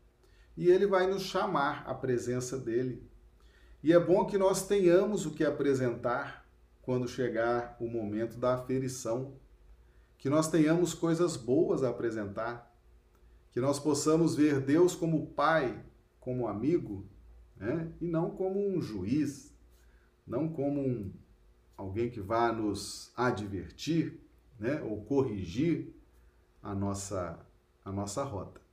[0.56, 3.02] e ele vai nos chamar à presença dele.
[3.82, 6.46] E é bom que nós tenhamos o que apresentar
[6.82, 9.34] quando chegar o momento da aferição,
[10.18, 12.72] que nós tenhamos coisas boas a apresentar,
[13.52, 15.82] que nós possamos ver Deus como pai,
[16.20, 17.06] como amigo,
[17.56, 17.92] né?
[18.00, 19.54] e não como um juiz,
[20.26, 21.12] não como um,
[21.76, 24.20] alguém que vá nos advertir
[24.58, 24.80] né?
[24.82, 25.94] ou corrigir
[26.62, 27.38] a nossa,
[27.84, 28.63] a nossa rota.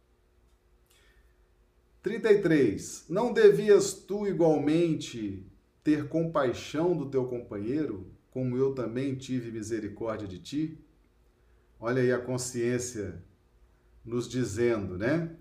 [2.01, 3.05] 33.
[3.09, 5.45] Não devias tu igualmente
[5.83, 10.79] ter compaixão do teu companheiro, como eu também tive misericórdia de ti?
[11.79, 13.23] Olha aí a consciência
[14.03, 15.35] nos dizendo, né?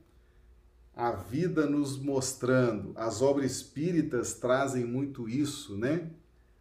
[0.94, 6.10] A vida nos mostrando, as obras espíritas trazem muito isso, né?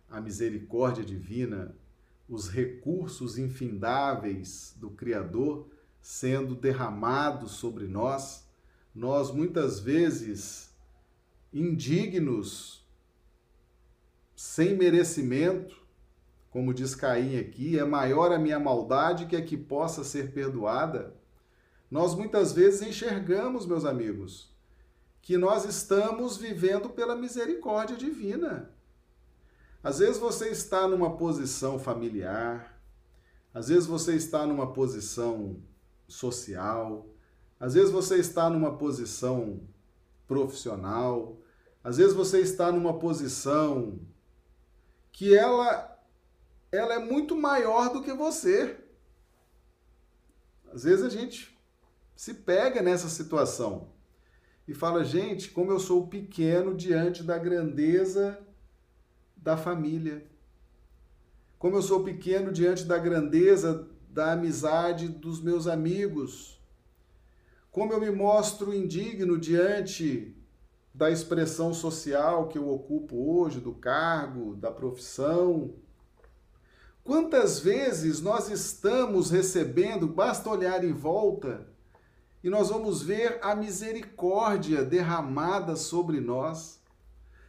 [0.10, 1.76] A misericórdia divina,
[2.28, 5.68] os recursos infindáveis do Criador
[6.02, 8.49] sendo derramados sobre nós
[8.94, 10.74] nós muitas vezes
[11.54, 12.86] indignos,
[14.36, 15.78] sem merecimento,
[16.50, 21.16] como diz Caim aqui, é maior a minha maldade que a que possa ser perdoada.
[21.90, 24.50] Nós muitas vezes enxergamos, meus amigos,
[25.22, 28.72] que nós estamos vivendo pela misericórdia divina.
[29.84, 32.80] Às vezes você está numa posição familiar,
[33.54, 35.62] às vezes você está numa posição
[36.08, 37.08] social,
[37.60, 39.62] às vezes você está numa posição
[40.26, 41.38] profissional,
[41.84, 44.00] às vezes você está numa posição
[45.12, 45.98] que ela
[46.72, 48.78] ela é muito maior do que você.
[50.72, 51.58] Às vezes a gente
[52.16, 53.90] se pega nessa situação
[54.68, 58.40] e fala, gente, como eu sou pequeno diante da grandeza
[59.36, 60.30] da família.
[61.58, 66.59] Como eu sou pequeno diante da grandeza da amizade dos meus amigos
[67.72, 70.36] como eu me mostro indigno diante
[70.94, 75.76] da expressão social que eu ocupo hoje, do cargo, da profissão.
[77.04, 81.68] Quantas vezes nós estamos recebendo, basta olhar em volta,
[82.44, 86.80] e nós vamos ver a misericórdia derramada sobre nós,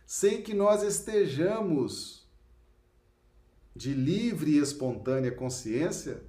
[0.06, 2.28] sem que nós estejamos
[3.74, 6.22] de livre e espontânea consciência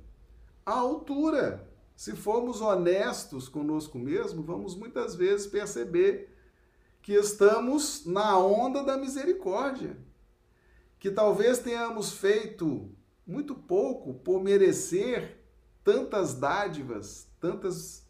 [0.65, 1.70] à altura
[2.01, 6.35] se formos honestos conosco mesmo, vamos muitas vezes perceber
[6.99, 9.95] que estamos na onda da misericórdia,
[10.97, 12.89] que talvez tenhamos feito
[13.23, 15.45] muito pouco por merecer
[15.83, 18.03] tantas dádivas, tantas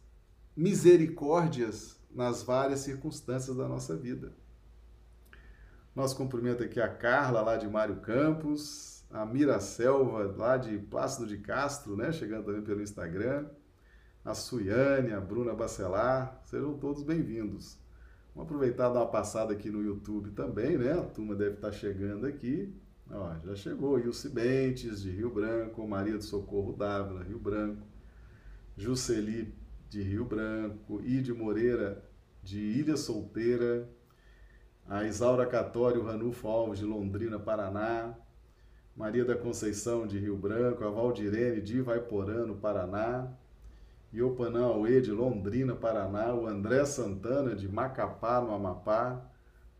[0.56, 4.32] misericórdias nas várias circunstâncias da nossa vida.
[5.94, 11.26] Nosso cumprimento aqui a Carla, lá de Mário Campos, a Mira Selva, lá de Plácido
[11.26, 12.10] de Castro, né?
[12.10, 13.50] Chegando também pelo Instagram
[14.24, 17.76] a Suiane, a Bruna Bacelar, sejam todos bem-vindos.
[18.34, 20.92] Vamos aproveitar e dar uma passada aqui no YouTube também, né?
[20.92, 22.72] A turma deve estar chegando aqui.
[23.10, 27.84] Ó, já chegou Ilse Bentes, de Rio Branco, Maria do Socorro Dávila, Rio Branco,
[28.76, 29.52] Juceli,
[29.90, 32.02] de Rio Branco, Ide Moreira,
[32.44, 33.88] de Ilha Solteira,
[34.88, 38.14] a Isaura Catório Ranulfo Alves, de Londrina, Paraná,
[38.96, 43.36] Maria da Conceição, de Rio Branco, a Valdirene, de Ivaiporã, no Paraná,
[44.12, 49.24] Iopanã Aue, de Londrina, Paraná, o André Santana, de Macapá, no Amapá.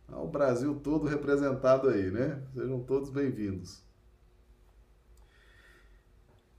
[0.09, 2.43] Ah, o Brasil todo representado aí, né?
[2.55, 3.83] Sejam todos bem-vindos.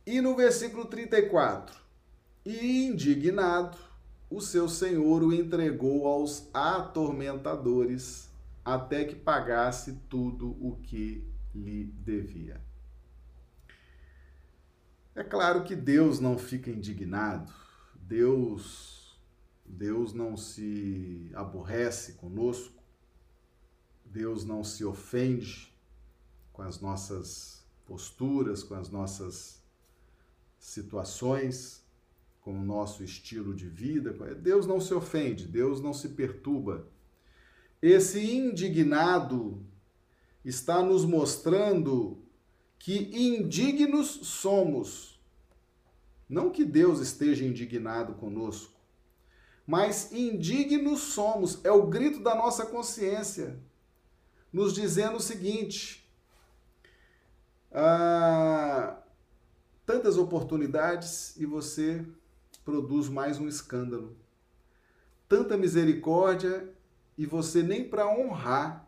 [0.05, 1.76] E no versículo 34:
[2.45, 3.76] E indignado,
[4.30, 8.30] o seu senhor o entregou aos atormentadores,
[8.63, 12.61] até que pagasse tudo o que lhe devia.
[15.15, 17.62] É claro que Deus não fica indignado,
[18.16, 19.18] Deus,
[19.66, 22.80] Deus não se aborrece conosco,
[24.05, 25.74] Deus não se ofende
[26.51, 29.64] com as nossas posturas, com as nossas
[30.59, 31.84] situações,
[32.41, 34.11] com o nosso estilo de vida.
[34.36, 36.86] Deus não se ofende, Deus não se perturba.
[37.82, 39.59] Esse indignado
[40.45, 42.22] está nos mostrando
[42.78, 45.12] que indignos somos.
[46.28, 48.80] Não que Deus esteja indignado conosco,
[49.65, 51.63] mas indignos somos.
[51.63, 53.59] É o grito da nossa consciência,
[54.51, 56.09] nos dizendo o seguinte:
[57.71, 58.97] ah,
[59.86, 62.05] tantas oportunidades e você
[62.63, 64.15] produz mais um escândalo.
[65.28, 66.69] Tanta misericórdia
[67.17, 68.88] e você nem para honrar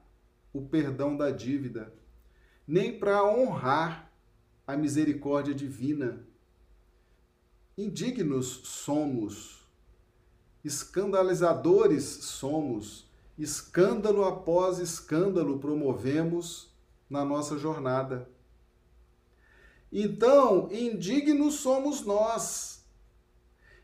[0.53, 1.93] o perdão da dívida
[2.67, 4.11] nem para honrar
[4.65, 6.24] a misericórdia divina.
[7.77, 9.67] Indignos somos,
[10.63, 16.73] escandalizadores somos, escândalo após escândalo promovemos
[17.09, 18.29] na nossa jornada.
[19.91, 22.85] Então, indignos somos nós.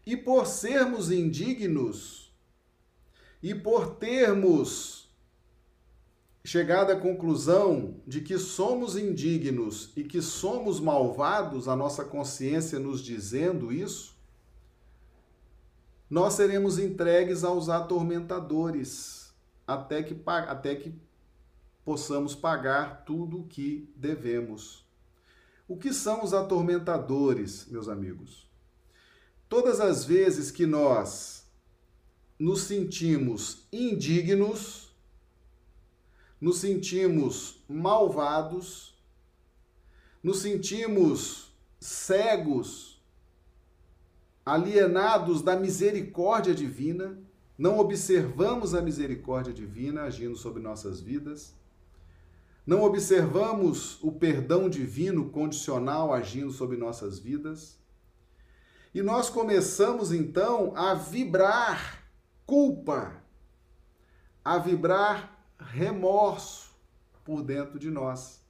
[0.05, 2.33] E por sermos indignos,
[3.41, 5.00] e por termos
[6.43, 13.01] chegada à conclusão de que somos indignos e que somos malvados, a nossa consciência nos
[13.01, 14.15] dizendo isso,
[16.09, 19.33] nós seremos entregues aos atormentadores
[19.65, 20.93] até que, até que
[21.85, 24.85] possamos pagar tudo o que devemos.
[25.67, 28.49] O que são os atormentadores, meus amigos?
[29.47, 31.45] Todas as vezes que nós
[32.37, 34.90] nos sentimos indignos,
[36.41, 38.99] nos sentimos malvados,
[40.23, 42.99] nos sentimos cegos,
[44.43, 47.15] alienados da misericórdia divina,
[47.55, 51.53] não observamos a misericórdia divina agindo sobre nossas vidas,
[52.65, 57.79] não observamos o perdão divino condicional agindo sobre nossas vidas.
[58.93, 62.03] E nós começamos então a vibrar
[62.45, 63.23] culpa,
[64.43, 66.71] a vibrar remorso
[67.23, 68.41] por dentro de nós.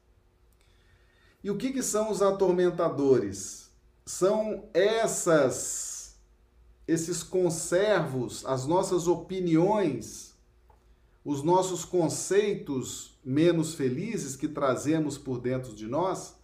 [1.44, 3.70] E o que, que são os atormentadores?
[4.06, 5.92] São essas
[6.88, 10.36] esses conservos, as nossas opiniões,
[11.24, 16.36] os nossos conceitos menos felizes que trazemos por dentro de nós,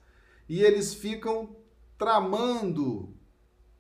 [0.48, 1.56] e eles ficam
[1.98, 3.14] tramando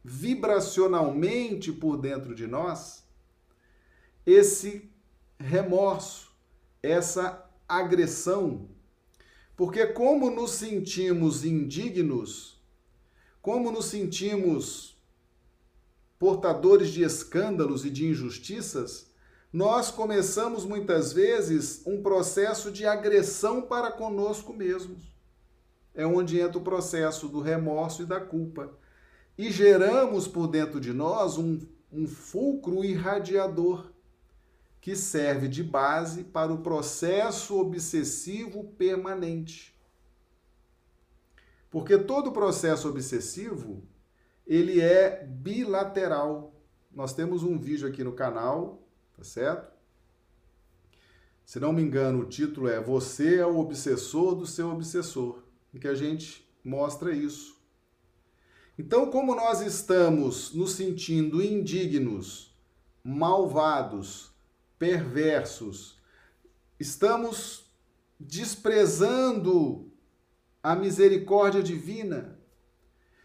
[0.03, 3.05] vibracionalmente por dentro de nós
[4.25, 4.91] esse
[5.39, 6.26] remorso,
[6.81, 8.69] essa agressão.
[9.55, 12.61] Porque, como nos sentimos indignos,
[13.41, 14.97] como nos sentimos
[16.19, 19.07] portadores de escândalos e de injustiças,
[19.51, 25.15] nós começamos muitas vezes um processo de agressão para conosco mesmos.
[25.95, 28.71] É onde entra o processo do remorso e da culpa.
[29.37, 31.59] E geramos por dentro de nós um,
[31.91, 33.91] um fulcro irradiador
[34.87, 39.77] que serve de base para o processo obsessivo permanente.
[41.69, 43.83] Porque todo processo obsessivo,
[44.45, 46.55] ele é bilateral.
[46.89, 49.73] Nós temos um vídeo aqui no canal, tá certo?
[51.45, 55.79] Se não me engano, o título é Você é o obsessor do seu obsessor, em
[55.79, 57.61] que a gente mostra isso.
[58.79, 62.57] Então, como nós estamos nos sentindo indignos,
[63.03, 64.36] malvados,
[64.77, 65.97] perversos.
[66.79, 67.71] Estamos
[68.19, 69.91] desprezando
[70.61, 72.39] a misericórdia divina.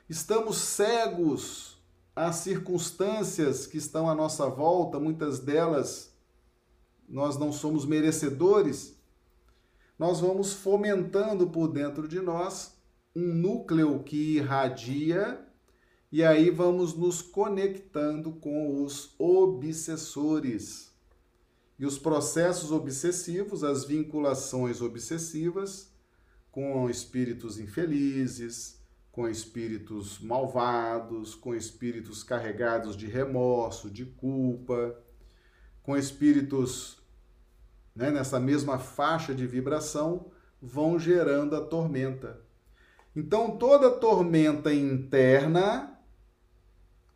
[0.09, 1.82] Estamos cegos
[2.14, 6.12] às circunstâncias que estão à nossa volta, muitas delas
[7.09, 8.96] nós não somos merecedores.
[9.98, 12.76] Nós vamos fomentando por dentro de nós
[13.14, 15.46] um núcleo que irradia
[16.11, 20.91] e aí vamos nos conectando com os obsessores
[21.82, 25.92] e os processos obsessivos, as vinculações obsessivas
[26.48, 28.80] com espíritos infelizes,
[29.10, 34.96] com espíritos malvados, com espíritos carregados de remorso, de culpa,
[35.82, 36.98] com espíritos
[37.96, 40.30] né, nessa mesma faixa de vibração,
[40.60, 42.40] vão gerando a tormenta.
[43.16, 45.98] Então, toda tormenta interna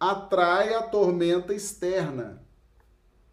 [0.01, 2.45] atrai a tormenta externa.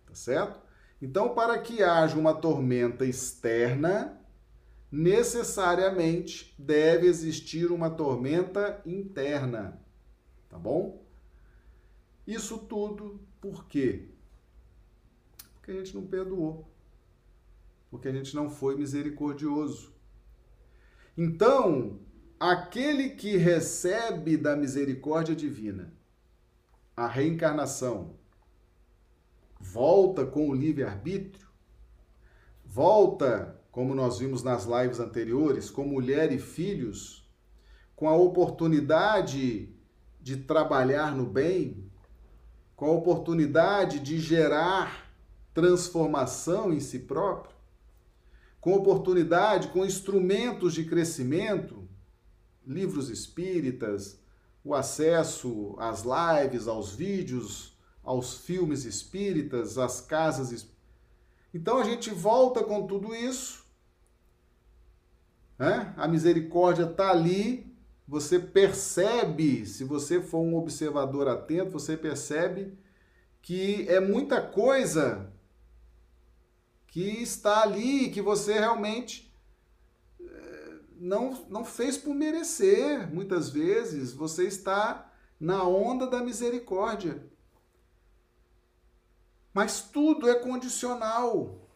[0.05, 0.61] Tá certo?
[1.03, 4.17] Então, para que haja uma tormenta externa,
[4.89, 9.81] necessariamente deve existir uma tormenta interna.
[10.47, 11.05] Tá bom?
[12.25, 14.11] Isso tudo por quê?
[15.55, 16.71] Porque a gente não perdoou.
[17.91, 19.93] Porque a gente não foi misericordioso.
[21.17, 21.99] Então,
[22.39, 25.93] aquele que recebe da misericórdia divina
[26.95, 28.22] a reencarnação,
[29.63, 31.47] volta com o livre-arbítrio,
[32.65, 37.25] volta como nós vimos nas lives anteriores, com mulher e filhos,
[37.95, 39.73] com a oportunidade
[40.21, 41.89] de trabalhar no bem,
[42.75, 45.09] com a oportunidade de gerar
[45.53, 47.55] transformação em si próprio,
[48.59, 51.87] com oportunidade, com instrumentos de crescimento,
[52.67, 54.19] livros espíritas,
[54.63, 57.72] o acesso às lives, aos vídeos,
[58.03, 60.67] aos filmes espíritas, às casas.
[61.53, 63.63] Então a gente volta com tudo isso
[65.57, 65.93] né?
[65.97, 67.73] A misericórdia está ali,
[68.07, 72.77] você percebe, se você for um observador atento, você percebe
[73.41, 75.31] que é muita coisa
[76.87, 79.33] que está ali, que você realmente
[80.19, 83.11] eh, não, não fez por merecer.
[83.13, 87.25] Muitas vezes você está na onda da misericórdia.
[89.53, 91.69] Mas tudo é condicional.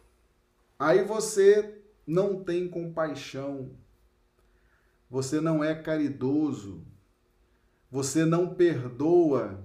[0.79, 3.71] Aí você não tem compaixão,
[5.09, 6.85] você não é caridoso,
[7.89, 9.63] você não perdoa,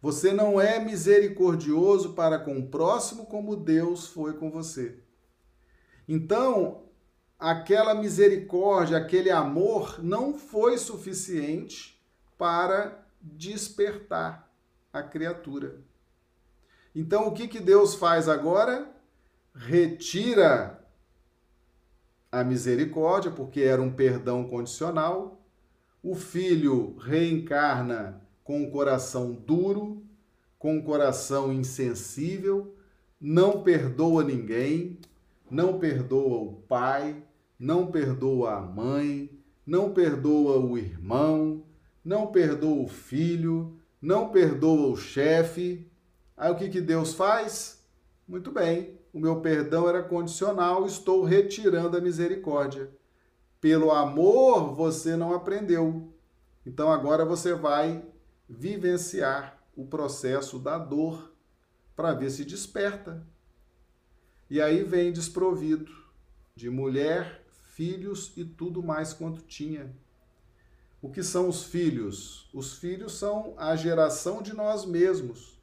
[0.00, 4.98] você não é misericordioso para com o próximo como Deus foi com você.
[6.08, 6.84] Então,
[7.38, 12.02] aquela misericórdia, aquele amor não foi suficiente
[12.36, 14.50] para despertar
[14.92, 15.89] a criatura.
[16.94, 18.90] Então, o que, que Deus faz agora?
[19.54, 20.80] Retira
[22.30, 25.40] a misericórdia, porque era um perdão condicional.
[26.02, 30.02] O filho reencarna com o coração duro,
[30.58, 32.74] com o coração insensível,
[33.20, 34.98] não perdoa ninguém,
[35.50, 37.22] não perdoa o pai,
[37.58, 39.30] não perdoa a mãe,
[39.66, 41.62] não perdoa o irmão,
[42.04, 45.89] não perdoa o filho, não perdoa o chefe.
[46.40, 47.84] Aí o que, que Deus faz?
[48.26, 52.90] Muito bem, o meu perdão era condicional, estou retirando a misericórdia.
[53.60, 56.10] Pelo amor você não aprendeu.
[56.64, 58.02] Então agora você vai
[58.48, 61.30] vivenciar o processo da dor
[61.94, 63.22] para ver se desperta.
[64.48, 65.92] E aí vem desprovido
[66.56, 69.94] de mulher, filhos e tudo mais quanto tinha.
[71.02, 72.48] O que são os filhos?
[72.54, 75.59] Os filhos são a geração de nós mesmos,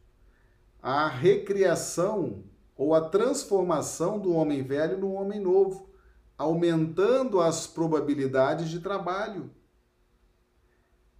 [0.89, 5.89] a recriação ou a transformação do homem velho no homem novo,
[6.37, 9.51] aumentando as probabilidades de trabalho,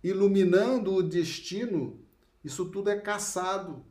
[0.01, 1.99] iluminando o destino.
[2.45, 3.85] Isso tudo é caçado.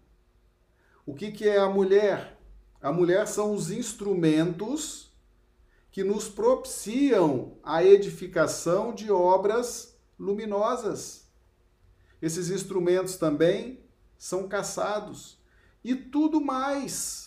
[1.05, 2.41] O que, que é a mulher?
[2.81, 5.15] A mulher são os instrumentos
[5.91, 11.29] que nos propiciam a edificação de obras luminosas.
[12.23, 13.85] Esses instrumentos também
[14.17, 15.36] são caçados.
[15.87, 17.27] E tudo mais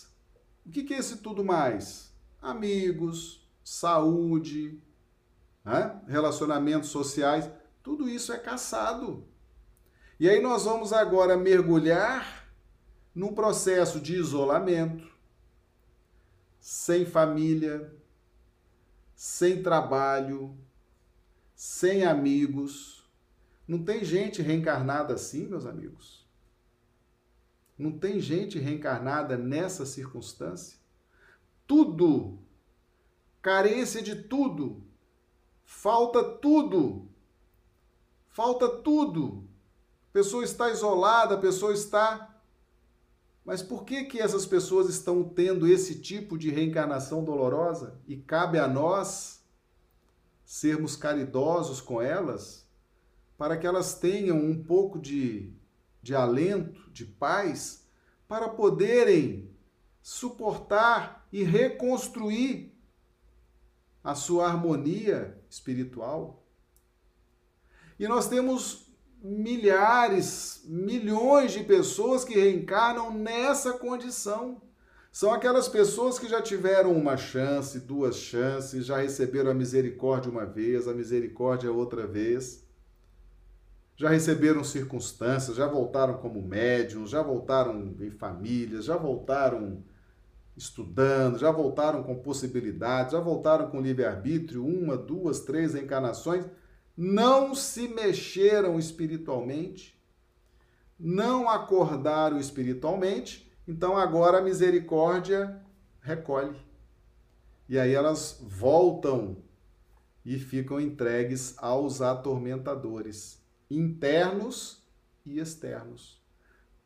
[0.64, 2.12] o que, é esse tudo mais?
[2.40, 4.80] Amigos, saúde,
[5.64, 6.00] né?
[6.06, 7.50] relacionamentos sociais,
[7.82, 9.26] tudo isso é caçado.
[10.20, 12.48] E aí nós vamos agora mergulhar
[13.12, 15.10] num processo de isolamento,
[16.60, 17.92] sem família,
[19.14, 20.56] sem trabalho,
[21.56, 23.04] sem amigos.
[23.66, 26.19] Não tem gente reencarnada assim, meus amigos?
[27.80, 30.78] Não tem gente reencarnada nessa circunstância?
[31.66, 32.38] Tudo,
[33.40, 34.84] carência de tudo,
[35.64, 37.08] falta tudo,
[38.28, 39.48] falta tudo.
[40.10, 42.38] A pessoa está isolada, a pessoa está.
[43.46, 47.98] Mas por que que essas pessoas estão tendo esse tipo de reencarnação dolorosa?
[48.06, 49.42] E cabe a nós
[50.44, 52.68] sermos caridosos com elas,
[53.38, 55.58] para que elas tenham um pouco de
[56.02, 57.86] de alento, de paz,
[58.26, 59.50] para poderem
[60.02, 62.74] suportar e reconstruir
[64.02, 66.46] a sua harmonia espiritual.
[67.98, 68.90] E nós temos
[69.22, 74.62] milhares, milhões de pessoas que reencarnam nessa condição.
[75.12, 80.46] São aquelas pessoas que já tiveram uma chance, duas chances, já receberam a misericórdia uma
[80.46, 82.64] vez, a misericórdia outra vez.
[84.00, 89.84] Já receberam circunstâncias, já voltaram como médiums, já voltaram em famílias, já voltaram
[90.56, 96.46] estudando, já voltaram com possibilidades, já voltaram com livre-arbítrio, uma, duas, três encarnações,
[96.96, 100.00] não se mexeram espiritualmente,
[100.98, 105.62] não acordaram espiritualmente então agora a misericórdia
[106.00, 106.58] recolhe.
[107.68, 109.36] E aí elas voltam
[110.24, 113.39] e ficam entregues aos atormentadores,
[113.70, 114.82] internos
[115.24, 116.20] e externos.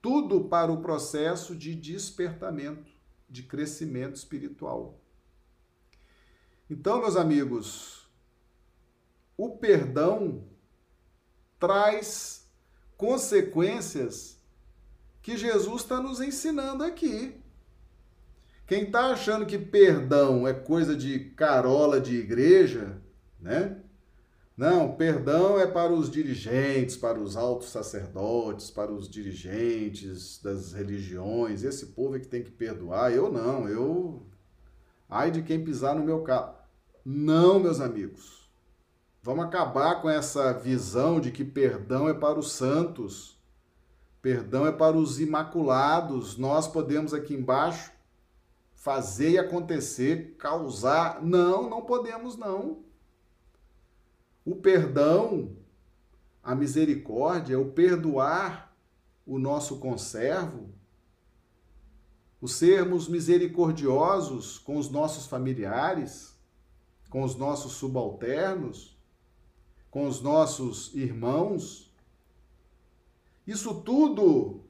[0.03, 2.91] Tudo para o processo de despertamento,
[3.29, 5.01] de crescimento espiritual.
[6.69, 8.07] Então, meus amigos,
[9.37, 10.45] o perdão
[11.59, 12.47] traz
[12.97, 14.39] consequências
[15.23, 17.41] que Jesus está nos ensinando aqui.
[18.67, 23.01] Quem está achando que perdão é coisa de carola de igreja,
[23.41, 23.84] né?
[24.57, 31.65] Não, perdão é para os dirigentes, para os altos sacerdotes, para os dirigentes das religiões.
[31.65, 33.13] Esse povo é que tem que perdoar.
[33.13, 34.27] Eu não, eu.
[35.09, 36.55] Ai de quem pisar no meu carro.
[37.05, 38.49] Não, meus amigos.
[39.23, 43.37] Vamos acabar com essa visão de que perdão é para os santos.
[44.23, 46.39] Perdão é para os imaculados.
[46.39, 47.91] Nós podemos aqui embaixo
[48.73, 51.21] fazer e acontecer, causar.
[51.25, 52.85] Não, não podemos não.
[54.45, 55.57] O perdão,
[56.43, 58.75] a misericórdia, o perdoar
[59.27, 60.69] o nosso conservo,
[62.41, 66.39] o sermos misericordiosos com os nossos familiares,
[67.09, 68.99] com os nossos subalternos,
[69.91, 71.95] com os nossos irmãos,
[73.47, 74.65] isso tudo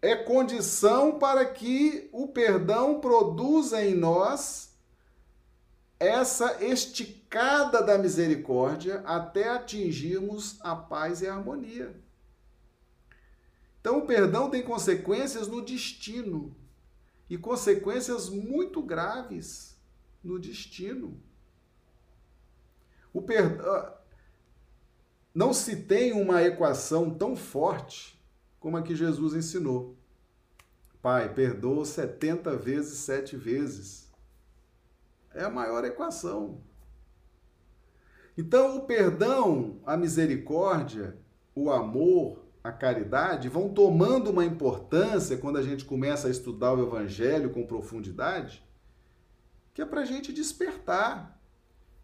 [0.00, 4.67] é condição para que o perdão produza em nós
[5.98, 11.94] essa esticada da misericórdia até atingirmos a paz e a harmonia.
[13.80, 16.54] Então, o perdão tem consequências no destino
[17.28, 19.76] e consequências muito graves
[20.22, 21.20] no destino.
[23.12, 23.94] O perdão,
[25.34, 28.20] não se tem uma equação tão forte
[28.58, 29.96] como a que Jesus ensinou.
[31.00, 34.07] Pai, perdoa 70 vezes, 7 vezes.
[35.38, 36.60] É a maior equação.
[38.36, 41.16] Então, o perdão, a misericórdia,
[41.54, 46.82] o amor, a caridade vão tomando uma importância quando a gente começa a estudar o
[46.82, 48.64] Evangelho com profundidade,
[49.72, 51.40] que é para a gente despertar,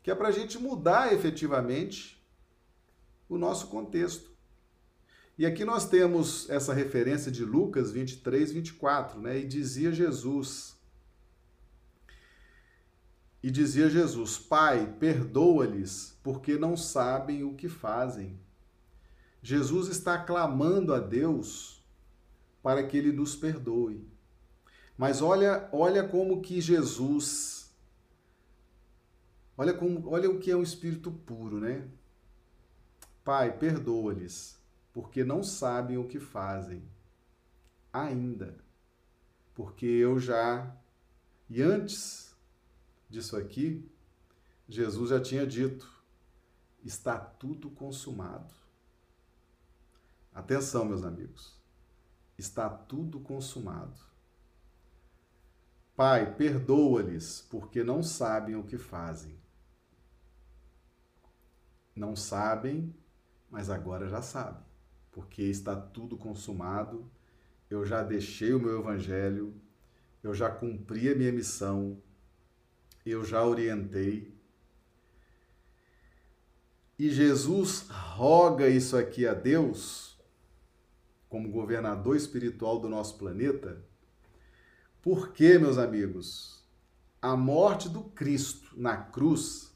[0.00, 2.24] que é para a gente mudar efetivamente
[3.28, 4.30] o nosso contexto.
[5.36, 9.40] E aqui nós temos essa referência de Lucas 23, 24, né?
[9.40, 10.73] E dizia Jesus,
[13.44, 18.40] e dizia Jesus: Pai, perdoa-lhes, porque não sabem o que fazem.
[19.42, 21.84] Jesus está clamando a Deus
[22.62, 24.08] para que ele nos perdoe.
[24.96, 27.70] Mas olha, olha como que Jesus
[29.58, 31.86] Olha como, olha o que é um espírito puro, né?
[33.22, 34.58] Pai, perdoa-lhes,
[34.90, 36.82] porque não sabem o que fazem.
[37.92, 38.56] Ainda.
[39.54, 40.74] Porque eu já.
[41.48, 42.23] E antes
[43.14, 43.88] disso aqui,
[44.68, 45.90] Jesus já tinha dito:
[46.82, 48.52] está tudo consumado.
[50.34, 51.58] Atenção, meus amigos.
[52.36, 53.98] Está tudo consumado.
[55.94, 59.38] Pai, perdoa-lhes, porque não sabem o que fazem.
[61.94, 62.92] Não sabem
[63.54, 64.58] mas agora já sabe,
[65.12, 67.08] porque está tudo consumado,
[67.70, 69.54] eu já deixei o meu evangelho,
[70.24, 72.02] eu já cumpri a minha missão,
[73.10, 74.34] eu já orientei.
[76.98, 80.18] E Jesus roga isso aqui a Deus,
[81.28, 83.84] como governador espiritual do nosso planeta,
[85.02, 86.64] porque, meus amigos,
[87.20, 89.74] a morte do Cristo na cruz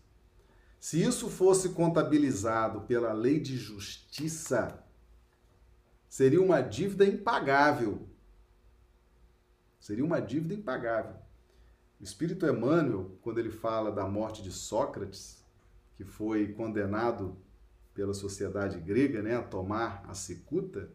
[0.81, 4.83] se isso fosse contabilizado pela lei de justiça,
[6.09, 8.09] seria uma dívida impagável.
[9.81, 11.16] Seria uma dívida impagável.
[12.01, 15.44] O Espírito Emmanuel, quando ele fala da morte de Sócrates,
[15.96, 17.36] que foi condenado
[17.92, 20.90] pela sociedade grega né, a tomar a cicuta,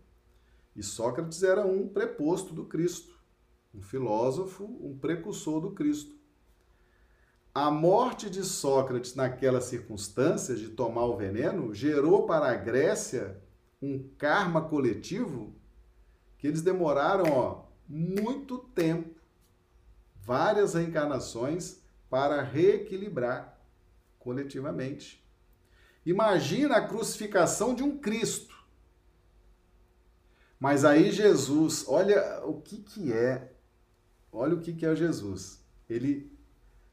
[0.75, 3.19] e Sócrates era um preposto do Cristo,
[3.75, 6.15] um filósofo, um precursor do Cristo.
[7.53, 13.39] a morte de Sócrates naquelas circunstâncias de tomar o veneno gerou para a Grécia
[13.81, 15.53] um karma coletivo
[16.37, 19.12] que eles demoraram ó, muito tempo,
[20.26, 23.59] várias reencarnações, para reequilibrar
[24.19, 25.28] coletivamente.
[26.05, 28.55] Imagina a crucificação de um Cristo.
[30.59, 33.51] Mas aí Jesus, olha o que, que é,
[34.32, 35.59] olha o que, que é Jesus.
[35.89, 36.32] Ele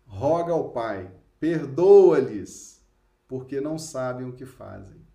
[0.06, 2.82] roga ao Pai, perdoa-lhes,
[3.28, 5.06] porque não sabem o que fazem.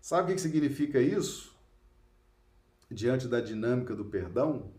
[0.00, 1.54] Sabe o que significa isso?
[2.90, 4.72] Diante da dinâmica do perdão?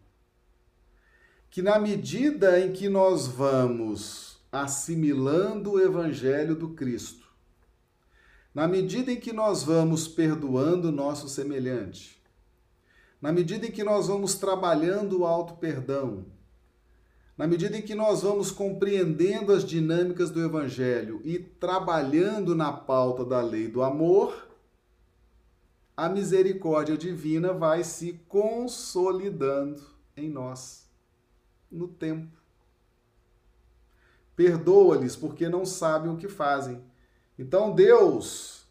[1.56, 7.26] Que na medida em que nós vamos assimilando o Evangelho do Cristo,
[8.54, 12.22] na medida em que nós vamos perdoando o nosso semelhante,
[13.22, 16.26] na medida em que nós vamos trabalhando o auto-perdão,
[17.38, 23.24] na medida em que nós vamos compreendendo as dinâmicas do Evangelho e trabalhando na pauta
[23.24, 24.50] da lei do amor,
[25.96, 29.82] a misericórdia divina vai se consolidando
[30.18, 30.85] em nós,
[31.72, 32.38] no tempo.
[34.36, 36.84] Perdoa-lhes porque não sabem o que fazem.
[37.38, 38.66] Então, Deus,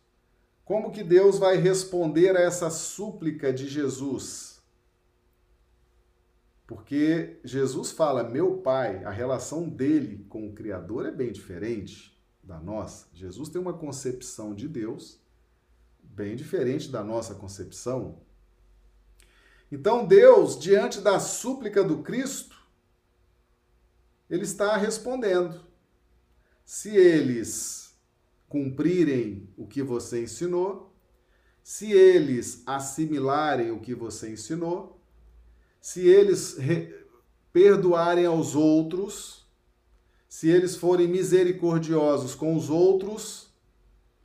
[0.64, 4.62] como que Deus vai responder a essa súplica de Jesus?
[6.66, 12.58] Porque Jesus fala, meu Pai, a relação dele com o Criador é bem diferente da
[12.58, 13.06] nossa.
[13.12, 15.18] Jesus tem uma concepção de Deus
[16.02, 18.18] bem diferente da nossa concepção.
[19.70, 22.63] Então, Deus, diante da súplica do Cristo,
[24.28, 25.60] ele está respondendo.
[26.64, 27.94] Se eles
[28.48, 30.94] cumprirem o que você ensinou,
[31.62, 35.00] se eles assimilarem o que você ensinou,
[35.80, 36.56] se eles
[37.52, 39.46] perdoarem aos outros,
[40.28, 43.54] se eles forem misericordiosos com os outros,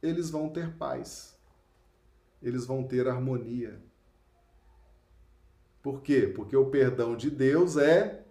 [0.01, 1.37] eles vão ter paz.
[2.41, 3.81] Eles vão ter harmonia.
[5.81, 6.21] Por quê?
[6.27, 8.25] Porque o perdão de Deus é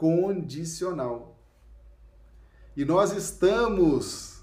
[0.00, 1.38] condicional.
[2.74, 4.42] E nós estamos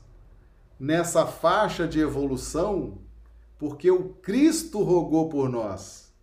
[0.79, 2.99] nessa faixa de evolução
[3.57, 6.13] porque o Cristo rogou por nós.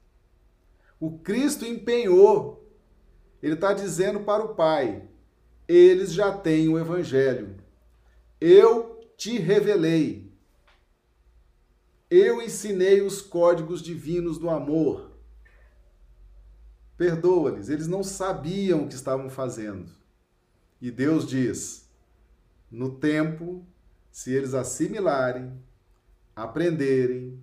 [1.00, 2.64] O Cristo empenhou.
[3.42, 5.08] Ele está dizendo para o Pai:
[5.66, 7.56] eles já têm o Evangelho.
[8.40, 10.32] Eu te revelei.
[12.08, 15.13] Eu ensinei os códigos divinos do amor.
[16.96, 19.90] Perdoa-lhes, eles não sabiam o que estavam fazendo.
[20.80, 21.88] E Deus diz:
[22.70, 23.64] no tempo,
[24.10, 25.52] se eles assimilarem,
[26.36, 27.42] aprenderem,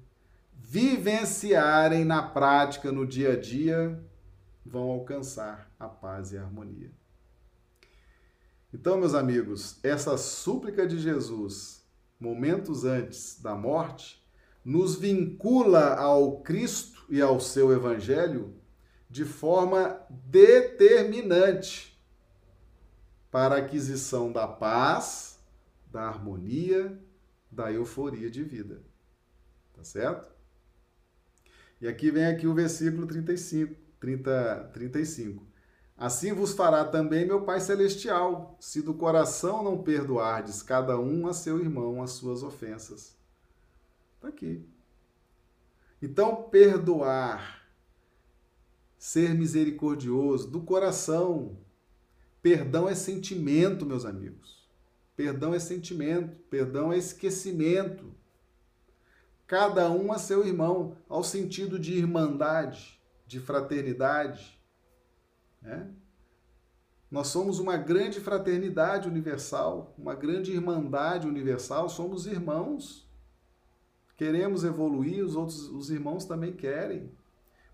[0.53, 4.01] vivenciarem na prática, no dia a dia,
[4.65, 6.91] vão alcançar a paz e a harmonia.
[8.73, 11.83] Então, meus amigos, essa súplica de Jesus,
[12.17, 14.25] momentos antes da morte,
[14.63, 18.60] nos vincula ao Cristo e ao seu Evangelho
[19.11, 22.01] de forma determinante
[23.29, 25.37] para a aquisição da paz,
[25.91, 26.97] da harmonia,
[27.51, 28.81] da euforia de vida.
[29.73, 30.31] Tá certo?
[31.81, 35.45] E aqui vem aqui o versículo 35, 30, 35.
[35.97, 41.33] Assim vos fará também meu Pai Celestial, se do coração não perdoardes cada um a
[41.33, 43.17] seu irmão as suas ofensas.
[44.15, 44.65] Está aqui.
[46.01, 47.60] Então, perdoar,
[49.01, 51.57] ser misericordioso, do coração.
[52.39, 54.69] Perdão é sentimento, meus amigos.
[55.15, 58.13] Perdão é sentimento, perdão é esquecimento
[59.47, 64.57] cada um a seu irmão, ao sentido de irmandade, de fraternidade.
[65.61, 65.91] Né?
[67.11, 73.05] Nós somos uma grande fraternidade universal, uma grande irmandade universal, somos irmãos.
[74.15, 77.11] Queremos evoluir, os outros os irmãos também querem.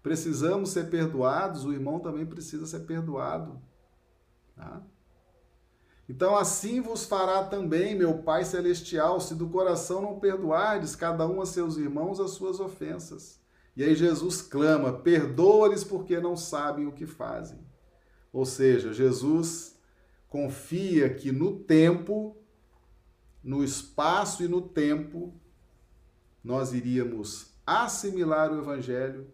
[0.08, 3.62] Precisamos ser perdoados, o irmão também precisa ser perdoado.
[4.56, 4.82] Tá?
[6.08, 11.42] Então assim vos fará também meu Pai Celestial, se do coração não perdoardes cada um
[11.42, 13.42] a seus irmãos as suas ofensas.
[13.76, 17.60] E aí Jesus clama: perdoa-lhes porque não sabem o que fazem.
[18.32, 19.78] Ou seja, Jesus
[20.30, 22.38] confia que no tempo,
[23.44, 25.38] no espaço e no tempo,
[26.42, 29.28] nós iríamos assimilar o Evangelho,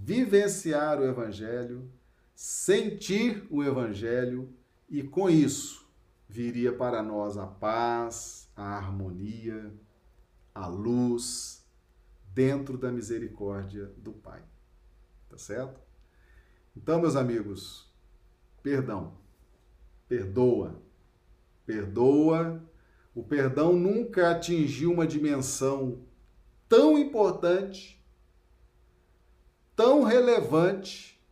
[0.00, 1.90] vivenciar o Evangelho,
[2.34, 4.54] sentir o Evangelho
[4.88, 5.88] e com isso
[6.28, 9.72] viria para nós a paz, a harmonia,
[10.54, 11.66] a luz,
[12.34, 14.42] dentro da misericórdia do Pai.
[15.28, 15.80] Tá certo?
[16.76, 17.92] Então, meus amigos,
[18.62, 19.16] perdão,
[20.06, 20.80] perdoa,
[21.64, 22.62] perdoa.
[23.14, 26.04] O perdão nunca atingiu uma dimensão
[26.68, 27.97] tão importante,
[29.78, 31.24] tão relevante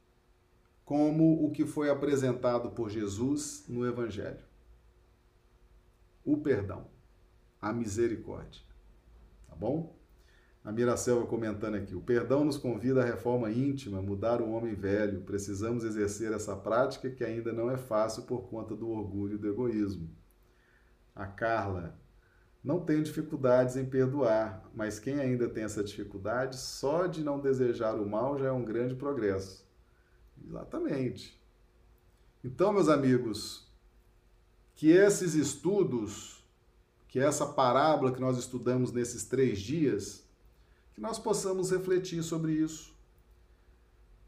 [0.85, 4.45] como o que foi apresentado por Jesus no Evangelho.
[6.25, 6.87] O perdão,
[7.61, 8.63] a misericórdia.
[9.49, 9.99] Tá bom?
[10.63, 15.23] A Miracelva comentando aqui: o perdão nos convida à reforma íntima, mudar o homem velho.
[15.23, 19.49] Precisamos exercer essa prática que ainda não é fácil por conta do orgulho e do
[19.49, 20.09] egoísmo.
[21.17, 21.99] A Carla,
[22.67, 27.95] não tenho dificuldades em perdoar, mas quem ainda tem essa dificuldade, só de não desejar
[27.95, 29.65] o mal já é um grande progresso.
[30.45, 31.41] Exatamente.
[32.43, 33.73] Então, meus amigos,
[34.75, 36.45] que esses estudos,
[37.07, 40.25] que essa parábola que nós estudamos nesses três dias,
[40.93, 42.93] que nós possamos refletir sobre isso.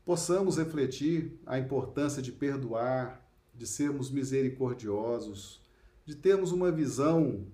[0.04, 3.20] Possamos refletir a importância de perdoar,
[3.52, 5.60] de sermos misericordiosos,
[6.06, 7.44] de termos uma visão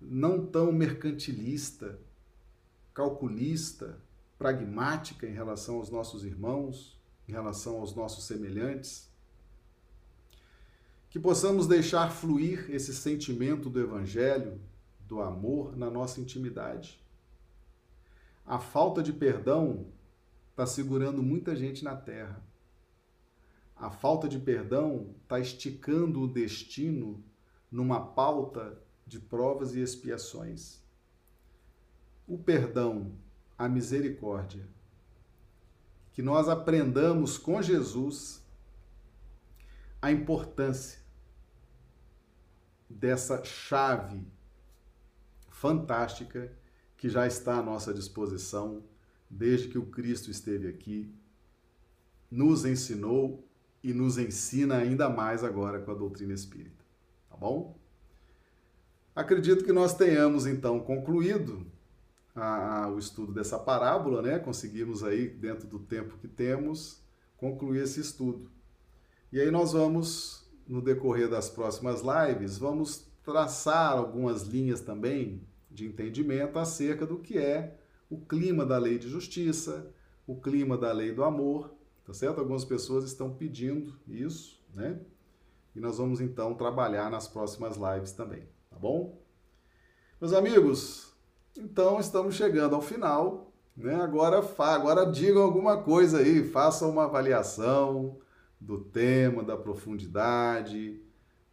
[0.00, 1.98] não tão mercantilista,
[2.94, 4.00] calculista,
[4.38, 6.98] pragmática em relação aos nossos irmãos,
[7.28, 9.10] em relação aos nossos semelhantes.
[11.10, 14.60] Que possamos deixar fluir esse sentimento do Evangelho,
[15.06, 17.04] do amor, na nossa intimidade.
[18.46, 19.86] A falta de perdão
[20.50, 22.42] está segurando muita gente na terra.
[23.76, 27.22] A falta de perdão está esticando o destino
[27.70, 28.78] numa pauta
[29.10, 30.80] de provas e expiações.
[32.28, 33.10] O perdão,
[33.58, 34.64] a misericórdia,
[36.12, 38.40] que nós aprendamos com Jesus
[40.00, 41.00] a importância
[42.88, 44.24] dessa chave
[45.48, 46.52] fantástica
[46.96, 48.84] que já está à nossa disposição
[49.28, 51.12] desde que o Cristo esteve aqui,
[52.30, 53.44] nos ensinou
[53.82, 56.84] e nos ensina ainda mais agora com a doutrina espírita.
[57.28, 57.79] Tá bom?
[59.20, 61.66] Acredito que nós tenhamos então concluído
[62.34, 64.38] a, a, o estudo dessa parábola, né?
[64.38, 67.02] Conseguimos aí, dentro do tempo que temos,
[67.36, 68.50] concluir esse estudo.
[69.30, 75.86] E aí nós vamos, no decorrer das próximas lives, vamos traçar algumas linhas também de
[75.86, 77.76] entendimento acerca do que é
[78.08, 79.92] o clima da lei de justiça,
[80.26, 81.74] o clima da lei do amor,
[82.06, 82.38] tá certo?
[82.38, 84.98] Algumas pessoas estão pedindo isso, né?
[85.76, 88.48] E nós vamos então trabalhar nas próximas lives também
[88.80, 89.20] bom?
[90.18, 91.12] Meus amigos,
[91.54, 93.52] então estamos chegando ao final.
[93.76, 93.94] Né?
[93.94, 98.18] Agora, agora digam alguma coisa aí, façam uma avaliação
[98.58, 100.98] do tema, da profundidade,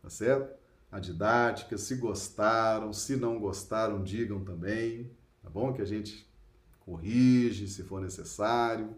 [0.01, 0.55] tá certo?
[0.89, 5.11] A didática, se gostaram, se não gostaram, digam também,
[5.43, 5.73] tá bom?
[5.73, 6.25] Que a gente
[6.79, 8.95] corrige se for necessário.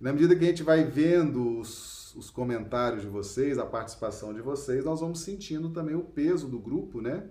[0.00, 4.40] Na medida que a gente vai vendo os, os comentários de vocês, a participação de
[4.40, 7.28] vocês, nós vamos sentindo também o peso do grupo, né?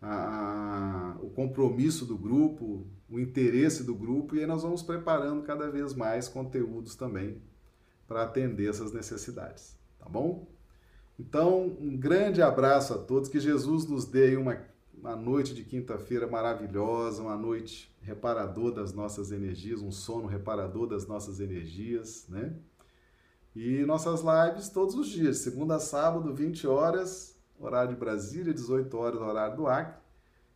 [0.00, 5.70] A, o compromisso do grupo, o interesse do grupo, e aí nós vamos preparando cada
[5.70, 7.40] vez mais conteúdos também
[8.06, 10.46] para atender essas necessidades, tá bom?
[11.18, 14.58] Então, um grande abraço a todos, que Jesus nos dê uma,
[14.92, 21.06] uma noite de quinta-feira maravilhosa, uma noite reparador das nossas energias, um sono reparador das
[21.06, 22.54] nossas energias, né?
[23.54, 28.96] E nossas lives todos os dias, segunda a sábado, 20 horas, horário de Brasília, 18
[28.96, 30.00] horas, horário do Acre.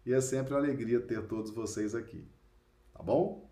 [0.04, 2.26] E é sempre uma alegria ter todos vocês aqui.
[2.92, 3.48] Tá bom?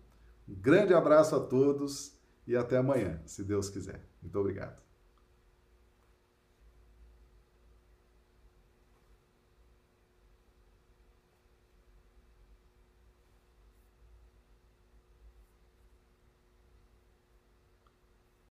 [0.47, 4.03] Um grande abraço a todos e até amanhã, se Deus quiser.
[4.21, 4.88] Muito obrigado.